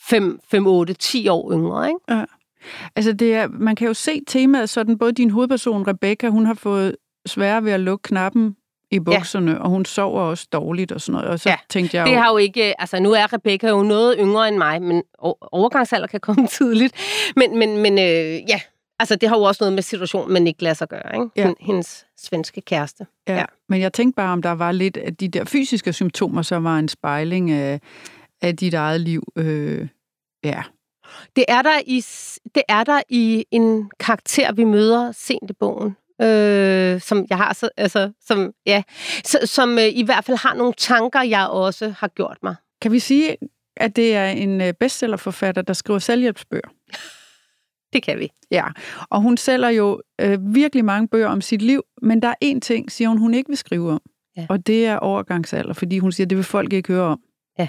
5, 0.00 0.40
5 0.50 0.66
8, 0.66 0.94
10 0.94 1.28
år 1.28 1.52
yngre, 1.52 1.88
ikke? 1.88 2.00
Ja. 2.08 2.24
Altså 2.96 3.12
det 3.12 3.34
er, 3.34 3.48
man 3.48 3.76
kan 3.76 3.86
jo 3.86 3.94
se 3.94 4.20
temaet 4.26 4.68
sådan, 4.70 4.98
både 4.98 5.12
din 5.12 5.30
hovedperson, 5.30 5.86
Rebecca, 5.86 6.28
hun 6.28 6.46
har 6.46 6.54
fået 6.54 6.96
sværere 7.26 7.64
ved 7.64 7.72
at 7.72 7.80
lukke 7.80 8.02
knappen 8.02 8.56
i 8.90 8.98
bukserne, 8.98 9.50
ja. 9.50 9.56
og 9.58 9.70
hun 9.70 9.84
sover 9.84 10.20
også 10.20 10.46
dårligt 10.52 10.92
og 10.92 11.00
sådan 11.00 11.12
noget. 11.12 11.28
Og 11.28 11.40
så 11.40 11.48
ja. 11.48 11.56
tænkte 11.70 11.96
jeg 11.96 12.06
jo... 12.06 12.10
det 12.10 12.18
har 12.18 12.30
jo 12.30 12.36
ikke... 12.36 12.80
Altså, 12.80 13.00
nu 13.00 13.12
er 13.12 13.32
Rebecca 13.32 13.68
jo 13.68 13.82
noget 13.82 14.16
yngre 14.18 14.48
end 14.48 14.56
mig, 14.56 14.82
men 14.82 15.02
overgangsalder 15.52 16.06
kan 16.06 16.20
komme 16.20 16.46
tidligt. 16.58 16.94
Men, 17.36 17.58
men, 17.58 17.78
men 17.82 17.92
øh, 17.92 18.50
ja, 18.50 18.60
altså, 18.98 19.16
det 19.16 19.28
har 19.28 19.36
jo 19.36 19.42
også 19.42 19.64
noget 19.64 19.72
med 19.72 19.82
situationen 19.82 20.32
med 20.32 20.40
Niklas 20.40 20.82
at 20.82 20.88
gøre, 20.88 21.14
ikke? 21.14 21.30
Ja. 21.36 21.52
Hendes 21.60 22.06
svenske 22.18 22.60
kæreste. 22.60 23.06
Ja. 23.28 23.36
ja, 23.36 23.44
men 23.68 23.80
jeg 23.80 23.92
tænkte 23.92 24.16
bare, 24.16 24.32
om 24.32 24.42
der 24.42 24.52
var 24.52 24.72
lidt 24.72 24.96
af 24.96 25.16
de 25.16 25.28
der 25.28 25.44
fysiske 25.44 25.92
symptomer, 25.92 26.42
som 26.42 26.64
var 26.64 26.78
en 26.78 26.88
spejling 26.88 27.50
af, 27.50 27.80
af 28.42 28.56
dit 28.56 28.74
eget 28.74 29.00
liv. 29.00 29.22
Øh, 29.36 29.88
ja. 30.44 30.62
Det 31.36 31.44
er, 31.48 31.62
der 31.62 31.80
i, 31.86 32.04
det 32.54 32.62
er 32.68 32.84
der 32.84 33.00
i 33.08 33.44
en 33.50 33.90
karakter, 34.00 34.52
vi 34.52 34.64
møder 34.64 35.12
sent 35.12 35.50
i 35.50 35.52
bogen 35.52 35.96
øh, 36.22 37.00
som 37.00 37.26
jeg 37.30 37.36
har, 37.36 37.52
så, 37.52 37.68
altså, 37.76 38.12
som, 38.26 38.52
ja, 38.66 38.82
så, 39.24 39.38
som 39.44 39.78
øh, 39.78 39.88
i 39.88 40.02
hvert 40.04 40.24
fald 40.24 40.38
har 40.38 40.54
nogle 40.54 40.72
tanker, 40.78 41.22
jeg 41.22 41.46
også 41.48 41.94
har 41.98 42.08
gjort 42.08 42.36
mig. 42.42 42.54
Kan 42.82 42.92
vi 42.92 42.98
sige, 42.98 43.36
at 43.76 43.96
det 43.96 44.14
er 44.14 44.28
en 44.28 44.60
øh, 44.60 44.72
bestsellerforfatter, 44.80 45.62
der 45.62 45.72
skriver 45.72 45.98
selvhjælpsbøger? 45.98 46.68
Det 47.92 48.02
kan 48.02 48.18
vi. 48.18 48.30
Ja, 48.50 48.64
og 49.10 49.22
hun 49.22 49.36
sælger 49.36 49.68
jo 49.68 50.02
øh, 50.20 50.54
virkelig 50.54 50.84
mange 50.84 51.08
bøger 51.08 51.28
om 51.28 51.40
sit 51.40 51.62
liv, 51.62 51.82
men 52.02 52.22
der 52.22 52.28
er 52.28 52.34
én 52.44 52.60
ting, 52.60 52.92
siger 52.92 53.08
hun, 53.08 53.18
hun 53.18 53.34
ikke 53.34 53.48
vil 53.48 53.56
skrive 53.56 53.92
om. 53.92 54.00
Ja. 54.36 54.46
Og 54.48 54.66
det 54.66 54.86
er 54.86 54.96
overgangsalder, 54.96 55.72
fordi 55.74 55.98
hun 55.98 56.12
siger, 56.12 56.26
det 56.26 56.36
vil 56.36 56.44
folk 56.44 56.72
ikke 56.72 56.92
høre 56.92 57.04
om. 57.04 57.20
Ja. 57.58 57.68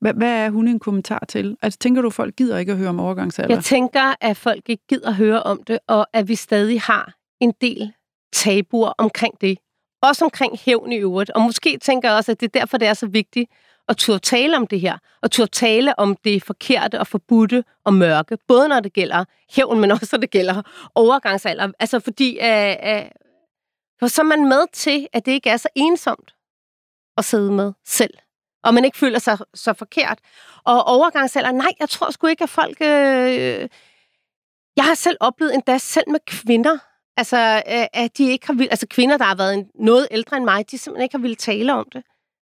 Hvad, 0.00 0.14
hvad 0.14 0.44
er 0.44 0.50
hun 0.50 0.68
en 0.68 0.78
kommentar 0.78 1.24
til? 1.28 1.56
Altså, 1.62 1.78
tænker 1.78 2.02
du, 2.02 2.08
at 2.08 2.14
folk 2.14 2.36
gider 2.36 2.58
ikke 2.58 2.72
at 2.72 2.78
høre 2.78 2.88
om 2.88 3.00
overgangsalder? 3.00 3.54
Jeg 3.54 3.64
tænker, 3.64 4.14
at 4.20 4.36
folk 4.36 4.68
ikke 4.68 4.82
gider 4.88 5.08
at 5.08 5.14
høre 5.14 5.42
om 5.42 5.62
det, 5.62 5.78
og 5.88 6.06
at 6.12 6.28
vi 6.28 6.34
stadig 6.34 6.80
har 6.80 7.14
en 7.40 7.52
del 7.60 7.92
tabuer 8.32 8.92
omkring 8.98 9.40
det. 9.40 9.58
Også 10.02 10.24
omkring 10.24 10.58
hævn 10.58 10.92
i 10.92 10.96
øvrigt. 10.96 11.30
Og 11.30 11.42
måske 11.42 11.78
tænker 11.78 12.08
jeg 12.08 12.16
også, 12.16 12.32
at 12.32 12.40
det 12.40 12.46
er 12.46 12.60
derfor, 12.60 12.78
det 12.78 12.88
er 12.88 12.94
så 12.94 13.06
vigtigt 13.06 13.50
at 13.88 13.96
turde 13.96 14.18
tale 14.18 14.56
om 14.56 14.66
det 14.66 14.80
her. 14.80 14.98
Og 15.22 15.30
turde 15.30 15.50
tale 15.50 15.98
om 15.98 16.16
det 16.16 16.42
forkerte 16.42 17.00
og 17.00 17.06
forbudte 17.06 17.64
og 17.84 17.94
mørke. 17.94 18.38
Både 18.48 18.68
når 18.68 18.80
det 18.80 18.92
gælder 18.92 19.24
hævn, 19.50 19.80
men 19.80 19.90
også 19.90 20.08
når 20.12 20.20
det 20.20 20.30
gælder 20.30 20.62
overgangsalder. 20.94 21.72
Altså 21.78 22.00
fordi, 22.00 22.38
øh, 22.42 22.70
øh, 22.70 23.10
for 23.98 24.06
så 24.06 24.22
er 24.22 24.26
man 24.26 24.48
med 24.48 24.72
til, 24.72 25.08
at 25.12 25.26
det 25.26 25.32
ikke 25.32 25.50
er 25.50 25.56
så 25.56 25.68
ensomt 25.74 26.34
at 27.16 27.24
sidde 27.24 27.52
med 27.52 27.72
selv. 27.84 28.14
og 28.64 28.74
man 28.74 28.84
ikke 28.84 28.98
føler 28.98 29.18
sig 29.18 29.38
så 29.54 29.72
forkert. 29.72 30.18
Og 30.64 30.84
overgangsalder, 30.84 31.52
nej, 31.52 31.72
jeg 31.80 31.88
tror 31.88 32.10
sgu 32.10 32.26
ikke, 32.26 32.42
at 32.44 32.50
folk... 32.50 32.80
Øh, 32.80 33.68
jeg 34.76 34.84
har 34.84 34.94
selv 34.94 35.16
oplevet 35.20 35.54
endda 35.54 35.78
selv 35.78 36.10
med 36.10 36.20
kvinder, 36.26 36.78
altså, 37.16 37.62
øh, 37.68 37.86
at 37.92 38.18
de 38.18 38.30
ikke 38.30 38.46
har 38.46 38.54
vil, 38.54 38.68
altså 38.70 38.86
kvinder, 38.90 39.16
der 39.16 39.24
har 39.24 39.36
været 39.36 39.66
noget 39.74 40.08
ældre 40.10 40.36
end 40.36 40.44
mig, 40.44 40.70
de 40.70 40.78
simpelthen 40.78 41.02
ikke 41.02 41.16
har 41.16 41.22
ville 41.22 41.36
tale 41.36 41.74
om 41.74 41.88
det. 41.92 42.02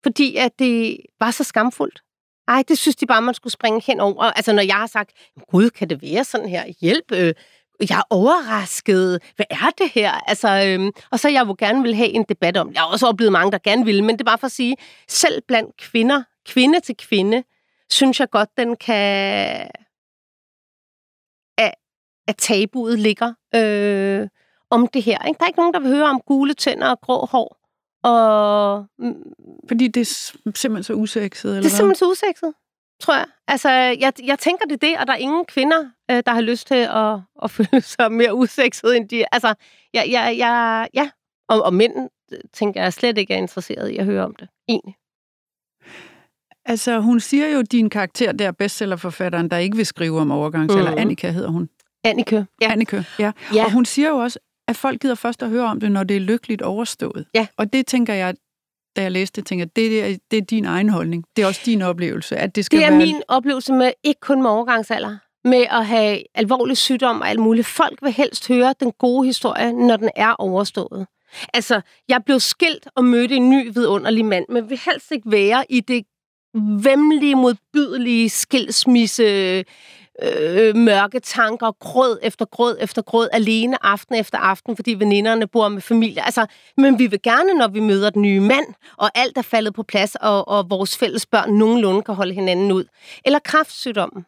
Fordi 0.03 0.37
at 0.37 0.59
det 0.59 0.99
var 1.21 1.31
så 1.31 1.45
skamfuldt. 1.45 2.03
Ej, 2.49 2.65
det 2.69 2.79
synes 2.79 2.97
de 2.97 3.07
bare, 3.07 3.23
man 3.23 3.35
skulle 3.35 3.53
springe 3.53 3.83
hen 3.87 4.01
over. 4.01 4.23
Altså, 4.23 4.53
når 4.53 4.63
jeg 4.63 4.75
har 4.75 4.87
sagt, 4.87 5.11
gud, 5.51 5.71
kan 5.71 5.91
det 5.91 6.03
være 6.03 6.25
sådan 6.25 6.49
her? 6.49 6.65
Hjælp, 6.81 7.13
øh, 7.13 7.35
jeg 7.81 7.99
er 7.99 8.03
overrasket. 8.11 9.23
Hvad 9.37 9.47
er 9.51 9.71
det 9.79 9.91
her? 9.91 10.13
Altså, 10.13 10.65
øhm, 10.67 10.93
og 11.11 11.21
så 11.21 11.29
jeg 11.29 11.47
jo 11.47 11.57
gerne 11.59 11.83
vil 11.83 11.95
have 11.95 12.09
en 12.09 12.25
debat 12.29 12.57
om. 12.57 12.73
Jeg 12.73 12.81
har 12.81 12.89
også 12.89 13.07
oplevet 13.07 13.33
mange, 13.33 13.53
der 13.53 13.59
gerne 13.59 13.85
vil, 13.85 14.05
men 14.05 14.15
det 14.15 14.21
er 14.21 14.25
bare 14.25 14.39
for 14.39 14.47
at 14.47 14.53
sige, 14.53 14.77
selv 15.09 15.43
blandt 15.49 15.77
kvinder, 15.77 16.23
kvinde 16.47 16.81
til 16.81 16.97
kvinde, 16.97 17.45
synes 17.91 18.21
jeg 18.21 18.31
godt, 18.31 18.49
den 18.57 18.77
kan... 18.77 19.71
At, 21.59 21.75
at 22.29 22.37
tabuet 22.37 22.99
ligger 22.99 23.35
øh, 23.55 24.29
om 24.71 24.87
det 24.87 25.03
her. 25.03 25.27
Ikke? 25.27 25.39
Der 25.39 25.45
er 25.45 25.49
ikke 25.49 25.59
nogen, 25.59 25.75
der 25.75 25.81
vil 25.81 25.89
høre 25.89 26.07
om 26.07 26.21
gule 26.27 26.55
tænder 26.55 26.89
og 26.91 27.01
grå 27.01 27.27
hår. 27.27 27.59
Og, 28.03 28.87
Fordi 29.69 29.89
det 29.89 30.01
er 30.01 30.05
simpelthen 30.55 30.83
så 30.83 30.93
usekset, 30.93 31.51
eller 31.51 31.63
Det 31.63 31.73
er 31.73 31.77
simpelthen 31.77 31.97
så 31.97 32.11
usekset 32.11 32.55
tror 33.01 33.15
jeg. 33.15 33.27
Altså, 33.49 33.71
jeg, 33.71 34.13
jeg 34.25 34.39
tænker 34.39 34.67
det 34.67 34.81
det, 34.81 34.99
og 34.99 35.07
der 35.07 35.13
er 35.13 35.17
ingen 35.17 35.45
kvinder, 35.45 35.91
øh, 36.11 36.23
der 36.27 36.33
har 36.33 36.41
lyst 36.41 36.67
til 36.67 36.75
at, 36.75 37.21
at 37.43 37.51
føle 37.57 37.81
sig 37.81 38.13
mere 38.13 38.35
usekset 38.35 38.97
end 38.97 39.09
de... 39.09 39.25
Altså, 39.33 39.55
jeg, 39.95 40.07
jeg, 40.11 40.35
jeg, 40.39 40.89
ja. 40.95 41.11
Og, 41.49 41.63
og 41.63 41.75
mænd, 41.75 41.93
tænker 42.53 42.83
jeg, 42.83 42.93
slet 42.93 43.19
ikke 43.19 43.35
er 43.35 43.39
interesseret 43.39 43.89
i 43.89 43.97
at 43.97 44.05
høre 44.05 44.25
om 44.25 44.35
det, 44.35 44.49
egentlig. 44.69 44.97
Altså, 46.65 47.01
hun 47.01 47.21
siger 47.21 47.49
jo, 47.49 47.59
at 47.59 47.73
din 47.73 47.91
karakter 47.91 48.33
der 48.33 48.47
er 48.47 48.53
bestsellerforfatteren, 48.53 49.51
der 49.51 49.57
ikke 49.57 49.77
vil 49.77 49.87
skrive 49.87 50.21
om 50.21 50.31
overgangs, 50.31 50.75
mm. 50.75 50.79
eller 50.79 50.97
Annika 50.97 51.31
hedder 51.31 51.49
hun. 51.49 51.69
Annika, 52.05 52.45
ja. 52.61 52.73
Annika, 52.73 53.03
ja. 53.19 53.33
ja. 53.55 53.65
Og 53.65 53.73
hun 53.73 53.85
siger 53.85 54.09
jo 54.09 54.17
også, 54.17 54.39
at 54.69 54.77
folk 54.77 55.01
gider 55.01 55.15
først 55.15 55.43
at 55.43 55.49
høre 55.49 55.65
om 55.65 55.81
det, 55.81 55.93
når 55.93 56.05
det 56.05 56.17
er 56.17 56.21
lykkeligt 56.21 56.63
overstået. 56.63 57.27
Ja. 57.35 57.47
Og 57.57 57.73
det 57.73 57.87
tænker 57.87 58.15
jeg, 58.15 58.35
da 58.97 59.03
jeg 59.03 59.13
læste 59.13 59.41
det, 59.41 59.47
tænker 59.49 59.65
jeg, 59.65 59.77
det, 59.77 60.03
er, 60.11 60.17
det 60.31 60.37
er 60.37 60.43
din 60.43 60.65
egen 60.65 60.89
holdning. 60.89 61.25
Det 61.37 61.43
er 61.43 61.47
også 61.47 61.61
din 61.65 61.83
oplevelse, 61.83 62.37
at 62.37 62.57
det 62.57 62.65
skal 62.65 62.79
Det 62.79 62.87
er 62.87 62.91
være... 62.91 62.99
min 63.07 63.23
oplevelse 63.29 63.73
med, 63.73 63.93
ikke 64.05 64.21
kun 64.21 64.43
med 64.43 64.51
overgangsalder, 64.51 65.17
med 65.45 65.67
at 65.71 65.87
have 65.87 66.23
alvorlig 66.35 66.77
sygdom 66.77 67.21
og 67.21 67.29
alt 67.29 67.41
muligt. 67.41 67.67
Folk 67.67 67.99
vil 68.03 68.13
helst 68.13 68.49
høre 68.49 68.75
den 68.81 68.93
gode 68.93 69.27
historie, 69.27 69.73
når 69.73 69.97
den 69.97 70.11
er 70.17 70.33
overstået. 70.33 71.07
Altså, 71.55 71.81
jeg 72.09 72.25
blev 72.25 72.41
skilt 72.41 72.89
og 72.97 73.05
mødte 73.05 73.35
en 73.37 73.51
ny 73.51 73.73
vidunderlig 73.75 74.25
mand, 74.25 74.45
men 74.49 74.71
vil 74.71 74.81
helst 74.85 75.13
ikke 75.13 75.31
være 75.31 75.65
i 75.69 75.81
det 75.81 76.05
vemmelige, 76.83 77.35
modbydelige 77.35 78.29
skilsmisse 78.31 79.65
Øh, 80.23 80.69
øh, 80.69 80.77
mørke 80.77 81.21
tanker, 81.21 81.73
grød 81.73 82.19
efter 82.23 82.45
grød 82.45 82.77
efter 82.81 83.03
grød, 83.03 83.29
alene 83.33 83.87
aften 83.87 84.15
efter 84.15 84.39
aften, 84.39 84.77
fordi 84.77 84.95
veninderne 84.95 85.47
bor 85.47 85.69
med 85.69 85.81
familie. 85.81 86.25
Altså, 86.25 86.47
men 86.77 86.99
vi 86.99 87.07
vil 87.07 87.23
gerne, 87.23 87.55
når 87.55 87.69
vi 87.69 87.81
møder 87.81 88.11
den 88.11 88.23
nye 88.23 88.41
mand, 88.41 88.67
og 88.97 89.11
alt 89.15 89.39
er 89.39 89.43
faldet 89.43 89.75
på 89.75 89.83
plads, 89.83 90.15
og, 90.15 90.49
og 90.49 90.71
vores 90.71 90.97
fælles 90.97 91.27
børn 91.27 91.51
nogenlunde 91.51 92.03
kan 92.03 92.15
holde 92.15 92.35
hinanden 92.35 92.73
ud. 92.73 92.85
Eller 93.25 93.39
kraftsygdommen. 93.39 94.27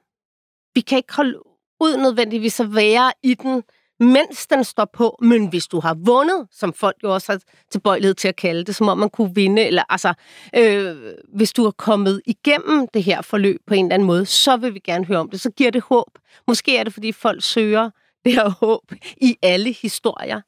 Vi 0.75 0.81
kan 0.81 0.97
ikke 0.97 1.15
holde 1.15 1.39
ud 1.81 1.97
nødvendigvis 1.97 2.61
at 2.61 2.75
være 2.75 3.13
i 3.23 3.35
den, 3.35 3.63
mens 4.01 4.47
den 4.47 4.65
står 4.65 4.85
på. 4.85 5.19
Men 5.23 5.47
hvis 5.47 5.67
du 5.67 5.81
har 5.81 5.97
vundet, 6.05 6.47
som 6.51 6.73
folk 6.73 6.97
jo 7.03 7.15
også 7.15 7.33
har 7.33 7.41
tilbøjelighed 7.71 8.15
til 8.15 8.29
at 8.29 8.37
kalde 8.37 8.65
det, 8.65 8.77
som 8.77 8.89
om 8.89 8.99
man 8.99 9.11
kunne 9.11 9.35
vinde, 9.35 9.63
eller 9.63 9.83
altså, 9.89 10.15
øh, 10.57 10.97
hvis 11.35 11.53
du 11.53 11.65
er 11.65 11.71
kommet 11.71 12.23
igennem 12.27 12.89
det 12.95 13.03
her 13.03 13.23
forløb 13.23 13.61
på 13.67 13.75
en 13.75 13.85
eller 13.85 13.95
anden 13.95 14.07
måde, 14.07 14.27
så 14.27 14.57
vil 14.57 14.75
vi 14.75 14.79
gerne 14.79 15.05
høre 15.05 15.19
om 15.19 15.31
det. 15.31 15.41
Så 15.41 15.51
giver 15.51 15.71
det 15.71 15.83
håb. 15.83 16.19
Måske 16.47 16.77
er 16.77 16.85
det, 16.85 16.93
fordi 16.93 17.13
folk 17.13 17.43
søger 17.43 17.91
det 18.25 18.33
her 18.33 18.49
håb 18.49 18.93
i 19.17 19.37
alle 19.43 19.73
historier. 19.73 20.41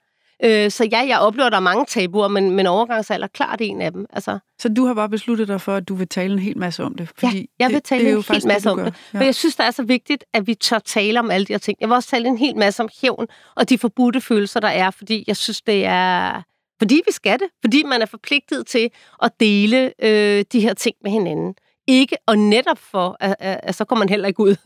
Øh, 0.44 0.70
så 0.70 0.88
ja, 0.92 0.98
jeg 0.98 1.18
oplever, 1.18 1.48
der 1.48 1.57
er 1.57 1.61
mange 1.61 1.85
tabuer, 1.85 2.29
men, 2.29 2.50
men 2.50 2.66
overgangsalder 2.66 3.26
er 3.26 3.31
klart 3.35 3.61
en 3.61 3.81
af 3.81 3.92
dem. 3.92 4.07
Altså. 4.12 4.38
Så 4.59 4.68
du 4.68 4.87
har 4.87 4.94
bare 4.94 5.09
besluttet 5.09 5.48
dig 5.48 5.61
for, 5.61 5.74
at 5.74 5.88
du 5.88 5.94
vil 5.94 6.09
tale 6.09 6.33
en 6.33 6.38
hel 6.38 6.59
masse 6.59 6.85
om 6.85 6.94
det? 6.94 7.09
Fordi 7.18 7.38
ja, 7.38 7.44
jeg 7.59 7.70
vil 7.70 7.83
tale 7.83 8.05
det, 8.05 8.16
det 8.16 8.29
en 8.29 8.35
hel 8.35 8.46
masse 8.46 8.68
det, 8.68 8.79
om 8.79 8.85
det. 8.85 8.94
Ja. 9.14 9.18
Men 9.18 9.26
jeg 9.26 9.35
synes, 9.35 9.57
det 9.57 9.66
er 9.66 9.70
så 9.70 9.83
vigtigt, 9.83 10.24
at 10.33 10.46
vi 10.46 10.55
tør 10.55 10.79
tale 10.79 11.18
om 11.18 11.31
alle 11.31 11.46
de 11.46 11.53
her 11.53 11.59
ting. 11.59 11.79
Jeg 11.81 11.88
vil 11.88 11.94
også 11.94 12.09
tale 12.09 12.29
en 12.29 12.38
hel 12.38 12.57
masse 12.57 12.83
om 12.83 12.88
hævn 13.03 13.26
og 13.57 13.68
de 13.68 13.79
forbudte 13.79 14.20
følelser, 14.20 14.61
der 14.61 14.68
er, 14.68 14.90
fordi 14.90 15.24
jeg 15.26 15.37
synes, 15.37 15.62
det 15.62 15.87
er... 15.87 16.42
Fordi 16.79 17.00
vi 17.07 17.12
skal 17.12 17.38
det. 17.38 17.48
Fordi 17.64 17.83
man 17.83 18.03
er 18.03 18.07
forpligtet 18.07 18.66
til 18.66 18.90
at 19.22 19.31
dele 19.40 19.92
øh, 20.03 20.44
de 20.53 20.61
her 20.61 20.74
ting 20.74 20.96
med 21.03 21.11
hinanden. 21.11 21.55
Ikke, 21.87 22.16
og 22.26 22.38
netop 22.38 22.79
for, 22.79 23.16
at, 23.20 23.37
at, 23.38 23.61
at 23.62 23.74
så 23.74 23.85
kommer 23.85 24.05
man 24.05 24.09
heller 24.09 24.29
ikke 24.29 24.40
ud 24.40 24.57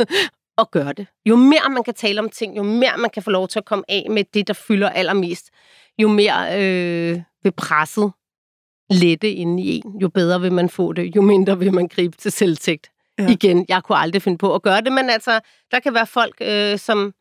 og 0.56 0.70
gøre 0.70 0.92
det. 0.92 1.06
Jo 1.26 1.36
mere 1.36 1.70
man 1.70 1.84
kan 1.84 1.94
tale 1.94 2.20
om 2.20 2.28
ting, 2.28 2.56
jo 2.56 2.62
mere 2.62 2.96
man 2.98 3.10
kan 3.10 3.22
få 3.22 3.30
lov 3.30 3.48
til 3.48 3.58
at 3.58 3.64
komme 3.64 3.84
af 3.88 4.06
med 4.10 4.24
det, 4.34 4.48
der 4.48 4.54
fylder 4.54 4.88
allermest, 4.88 5.50
jo 5.98 6.08
mere 6.08 6.62
øh, 6.62 7.20
vil 7.42 7.52
presset 7.52 8.12
lette 8.90 9.30
inde 9.32 9.62
i 9.62 9.76
en, 9.76 9.98
jo 10.00 10.08
bedre 10.08 10.40
vil 10.40 10.52
man 10.52 10.68
få 10.68 10.92
det, 10.92 11.16
jo 11.16 11.22
mindre 11.22 11.58
vil 11.58 11.74
man 11.74 11.88
gribe 11.88 12.16
til 12.16 12.32
selvtægt. 12.32 12.90
Ja. 13.18 13.28
Igen, 13.28 13.66
jeg 13.68 13.82
kunne 13.82 13.98
aldrig 13.98 14.22
finde 14.22 14.38
på 14.38 14.54
at 14.54 14.62
gøre 14.62 14.80
det, 14.80 14.92
men 14.92 15.10
altså, 15.10 15.40
der 15.70 15.80
kan 15.80 15.94
være 15.94 16.06
folk, 16.06 16.34
øh, 16.40 16.78
som 16.78 17.14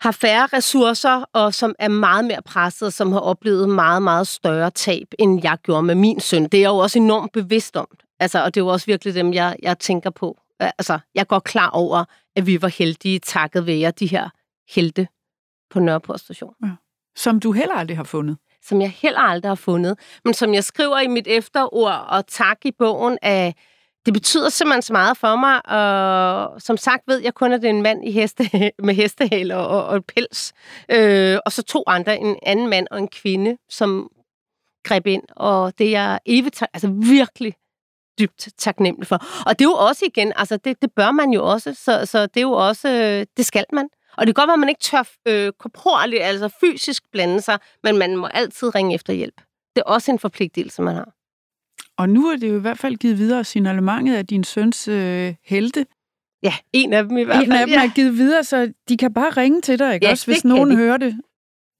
har 0.00 0.12
færre 0.12 0.46
ressourcer, 0.52 1.24
og 1.32 1.54
som 1.54 1.74
er 1.78 1.88
meget 1.88 2.24
mere 2.24 2.42
presset, 2.42 2.94
som 2.94 3.12
har 3.12 3.20
oplevet 3.20 3.68
meget, 3.68 4.02
meget 4.02 4.26
større 4.26 4.70
tab, 4.70 5.06
end 5.18 5.40
jeg 5.42 5.58
gjorde 5.62 5.82
med 5.82 5.94
min 5.94 6.20
søn. 6.20 6.44
Det 6.44 6.54
er 6.54 6.60
jeg 6.60 6.68
jo 6.68 6.76
også 6.76 6.98
enormt 6.98 7.32
bevidst 7.32 7.76
om. 7.76 7.86
Altså, 8.20 8.44
og 8.44 8.54
det 8.54 8.60
er 8.60 8.64
jo 8.64 8.68
også 8.68 8.86
virkelig 8.86 9.14
dem, 9.14 9.34
jeg, 9.34 9.56
jeg 9.62 9.78
tænker 9.78 10.10
på 10.10 10.38
altså, 10.62 10.98
jeg 11.14 11.28
går 11.28 11.38
klar 11.38 11.70
over, 11.70 12.04
at 12.36 12.46
vi 12.46 12.62
var 12.62 12.68
heldige 12.68 13.18
takket 13.18 13.66
være 13.66 13.90
de 13.90 14.06
her 14.06 14.28
helte 14.74 15.08
på 15.70 15.80
Nørreport 15.80 16.20
station. 16.20 16.54
Ja. 16.64 16.70
Som 17.16 17.40
du 17.40 17.52
heller 17.52 17.74
aldrig 17.74 17.96
har 17.96 18.04
fundet? 18.04 18.36
Som 18.62 18.80
jeg 18.80 18.90
heller 18.90 19.20
aldrig 19.20 19.50
har 19.50 19.54
fundet. 19.54 19.98
Men 20.24 20.34
som 20.34 20.54
jeg 20.54 20.64
skriver 20.64 21.00
i 21.00 21.06
mit 21.06 21.26
efterord 21.26 22.06
og 22.08 22.26
tak 22.26 22.58
i 22.64 22.72
bogen, 22.78 23.18
at 23.22 23.56
det 24.06 24.14
betyder 24.14 24.48
simpelthen 24.48 24.82
så 24.82 24.92
meget 24.92 25.16
for 25.16 25.36
mig, 25.36 25.66
og 25.66 26.60
som 26.60 26.76
sagt 26.76 27.02
ved 27.06 27.18
jeg 27.18 27.34
kun, 27.34 27.52
at 27.52 27.62
det 27.62 27.68
er 27.68 27.74
en 27.74 27.82
mand 27.82 28.08
i 28.08 28.10
heste, 28.10 28.50
med 28.86 28.94
hestehale 28.94 29.56
og, 29.56 29.86
og 29.86 30.04
pels. 30.04 30.52
Øh, 30.88 31.38
og 31.46 31.52
så 31.52 31.62
to 31.62 31.84
andre, 31.86 32.18
en 32.18 32.36
anden 32.42 32.68
mand 32.68 32.86
og 32.90 32.98
en 32.98 33.08
kvinde, 33.08 33.56
som 33.68 34.10
greb 34.84 35.06
ind. 35.06 35.22
Og 35.36 35.78
det 35.78 35.96
er 35.96 36.18
evigt, 36.26 36.62
altså 36.74 36.88
virkelig 36.88 37.54
dybt 38.18 38.48
taknemmelig 38.58 39.06
for. 39.06 39.16
Og 39.46 39.58
det 39.58 39.64
er 39.64 39.68
jo 39.68 39.74
også 39.74 40.04
igen, 40.06 40.32
altså 40.36 40.56
det, 40.56 40.82
det 40.82 40.92
bør 40.92 41.10
man 41.10 41.30
jo 41.30 41.50
også, 41.50 41.74
så, 41.74 42.06
så 42.06 42.26
det 42.26 42.36
er 42.36 42.40
jo 42.40 42.52
også, 42.52 42.88
øh, 42.88 43.26
det 43.36 43.46
skal 43.46 43.64
man. 43.72 43.88
Og 44.16 44.26
det 44.26 44.34
kan 44.34 44.42
godt 44.42 44.48
være, 44.48 44.54
at 44.54 44.60
man 44.60 44.68
ikke 44.68 44.80
tør 44.80 45.04
øh, 45.28 45.52
korporligt, 45.58 46.22
altså 46.22 46.48
fysisk 46.60 47.02
blande 47.12 47.40
sig, 47.40 47.58
men 47.82 47.98
man 47.98 48.16
må 48.16 48.26
altid 48.26 48.74
ringe 48.74 48.94
efter 48.94 49.12
hjælp. 49.12 49.40
Det 49.76 49.82
er 49.86 49.90
også 49.90 50.10
en 50.10 50.18
forpligtelse, 50.18 50.82
man 50.82 50.94
har. 50.94 51.08
Og 51.98 52.08
nu 52.08 52.28
er 52.28 52.36
det 52.36 52.48
jo 52.48 52.56
i 52.56 52.60
hvert 52.60 52.78
fald 52.78 52.96
givet 52.96 53.18
videre 53.18 53.44
signalementet 53.44 54.14
af 54.16 54.26
din 54.26 54.44
søns 54.44 54.88
øh, 54.88 55.34
helte. 55.44 55.86
Ja, 56.42 56.54
en 56.72 56.92
af 56.92 57.04
dem 57.04 57.16
i 57.16 57.22
hvert 57.22 57.36
fald. 57.36 57.46
En 57.46 57.52
af 57.52 57.66
dem 57.66 57.74
ja. 57.74 57.84
er 57.84 57.88
givet 57.94 58.18
videre, 58.18 58.44
så 58.44 58.72
de 58.88 58.96
kan 58.96 59.12
bare 59.14 59.30
ringe 59.30 59.60
til 59.60 59.78
dig, 59.78 59.94
ikke? 59.94 60.06
Ja, 60.06 60.10
også 60.10 60.26
hvis 60.26 60.44
nogen 60.44 60.70
de. 60.70 60.76
hører 60.76 60.96
det. 60.96 61.20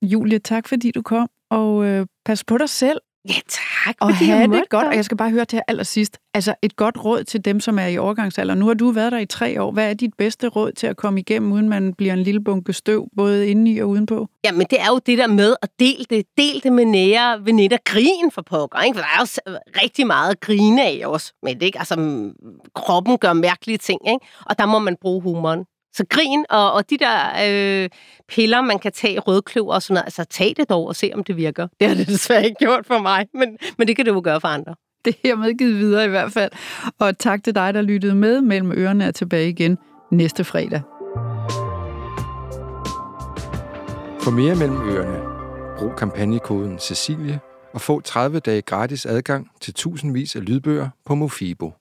Julie, 0.02 0.38
tak 0.38 0.68
fordi 0.68 0.90
du 0.90 1.02
kom, 1.02 1.28
og 1.50 1.84
øh, 1.84 2.06
pas 2.24 2.44
på 2.44 2.58
dig 2.58 2.68
selv. 2.68 2.98
Ja, 3.28 3.34
tak. 3.48 3.96
Og 4.00 4.16
have 4.16 4.52
det 4.52 4.68
godt. 4.68 4.86
Og 4.86 4.96
jeg 4.96 5.04
skal 5.04 5.16
bare 5.16 5.30
høre 5.30 5.44
til 5.44 5.60
allersidst. 5.68 6.18
Altså 6.34 6.54
et 6.62 6.76
godt 6.76 7.04
råd 7.04 7.24
til 7.24 7.44
dem, 7.44 7.60
som 7.60 7.78
er 7.78 7.86
i 7.86 7.98
overgangsalder. 7.98 8.54
Nu 8.54 8.66
har 8.66 8.74
du 8.74 8.90
været 8.90 9.12
der 9.12 9.18
i 9.18 9.26
tre 9.26 9.62
år. 9.62 9.72
Hvad 9.72 9.90
er 9.90 9.94
dit 9.94 10.14
bedste 10.18 10.48
råd 10.48 10.72
til 10.72 10.86
at 10.86 10.96
komme 10.96 11.20
igennem, 11.20 11.52
uden 11.52 11.68
man 11.68 11.94
bliver 11.94 12.12
en 12.12 12.22
lille 12.22 12.40
bunke 12.40 12.72
støv, 12.72 13.08
både 13.16 13.48
indeni 13.48 13.78
og 13.78 13.88
udenpå? 13.88 14.28
Jamen, 14.44 14.66
det 14.70 14.80
er 14.80 14.86
jo 14.86 15.00
det 15.06 15.18
der 15.18 15.26
med 15.26 15.56
at 15.62 15.68
dele 15.78 16.04
det. 16.10 16.26
Del 16.38 16.62
det 16.62 16.72
med 16.72 16.84
nære 16.84 17.44
veninder. 17.44 17.76
Grin 17.84 18.30
for 18.32 18.42
pokker, 18.42 18.80
ikke? 18.80 18.98
For 18.98 19.02
der 19.02 19.08
er 19.20 19.50
jo 19.50 19.58
rigtig 19.82 20.06
meget 20.06 20.30
at 20.30 20.40
grine 20.40 20.84
af 20.86 21.02
os. 21.06 21.32
Men 21.42 21.62
ikke? 21.62 21.78
Altså, 21.78 21.94
kroppen 22.74 23.18
gør 23.18 23.32
mærkelige 23.32 23.78
ting, 23.78 24.00
ikke? 24.08 24.26
Og 24.46 24.58
der 24.58 24.66
må 24.66 24.78
man 24.78 24.96
bruge 25.00 25.22
humoren. 25.22 25.64
Så 25.94 26.04
grin, 26.10 26.44
og, 26.50 26.72
og 26.72 26.90
de 26.90 26.98
der 26.98 27.18
øh, 27.48 27.88
piller, 28.28 28.60
man 28.60 28.78
kan 28.78 28.92
tage, 28.92 29.20
rødkløver 29.20 29.74
og 29.74 29.82
sådan 29.82 29.94
noget, 29.94 30.04
altså 30.04 30.24
tag 30.24 30.54
det 30.56 30.68
dog 30.68 30.86
og 30.86 30.96
se, 30.96 31.10
om 31.14 31.24
det 31.24 31.36
virker. 31.36 31.68
Det 31.80 31.88
har 31.88 31.94
det 31.94 32.06
desværre 32.14 32.44
ikke 32.44 32.56
gjort 32.58 32.86
for 32.86 32.98
mig, 32.98 33.26
men, 33.34 33.58
men 33.78 33.88
det 33.88 33.96
kan 33.96 34.06
det 34.06 34.12
jo 34.12 34.20
gøre 34.24 34.40
for 34.40 34.48
andre. 34.48 34.74
Det 35.04 35.14
er 35.14 35.18
hermed 35.28 35.58
givet 35.58 35.78
videre 35.78 36.04
i 36.04 36.08
hvert 36.08 36.32
fald. 36.32 36.50
Og 36.98 37.18
tak 37.18 37.44
til 37.44 37.54
dig, 37.54 37.74
der 37.74 37.82
lyttede 37.82 38.14
med. 38.14 38.40
Mellem 38.40 38.72
ørerne 38.72 39.04
er 39.04 39.10
tilbage 39.10 39.48
igen 39.48 39.78
næste 40.10 40.44
fredag. 40.44 40.82
For 44.20 44.30
mere 44.30 44.54
mellem 44.54 44.88
ørerne, 44.90 45.18
brug 45.78 45.96
kampagnekoden 45.96 46.78
Cecilie 46.78 47.40
og 47.74 47.80
få 47.80 48.00
30 48.00 48.38
dage 48.38 48.62
gratis 48.62 49.06
adgang 49.06 49.50
til 49.60 49.74
tusindvis 49.74 50.36
af 50.36 50.44
lydbøger 50.44 50.88
på 51.06 51.14
Mofibo. 51.14 51.72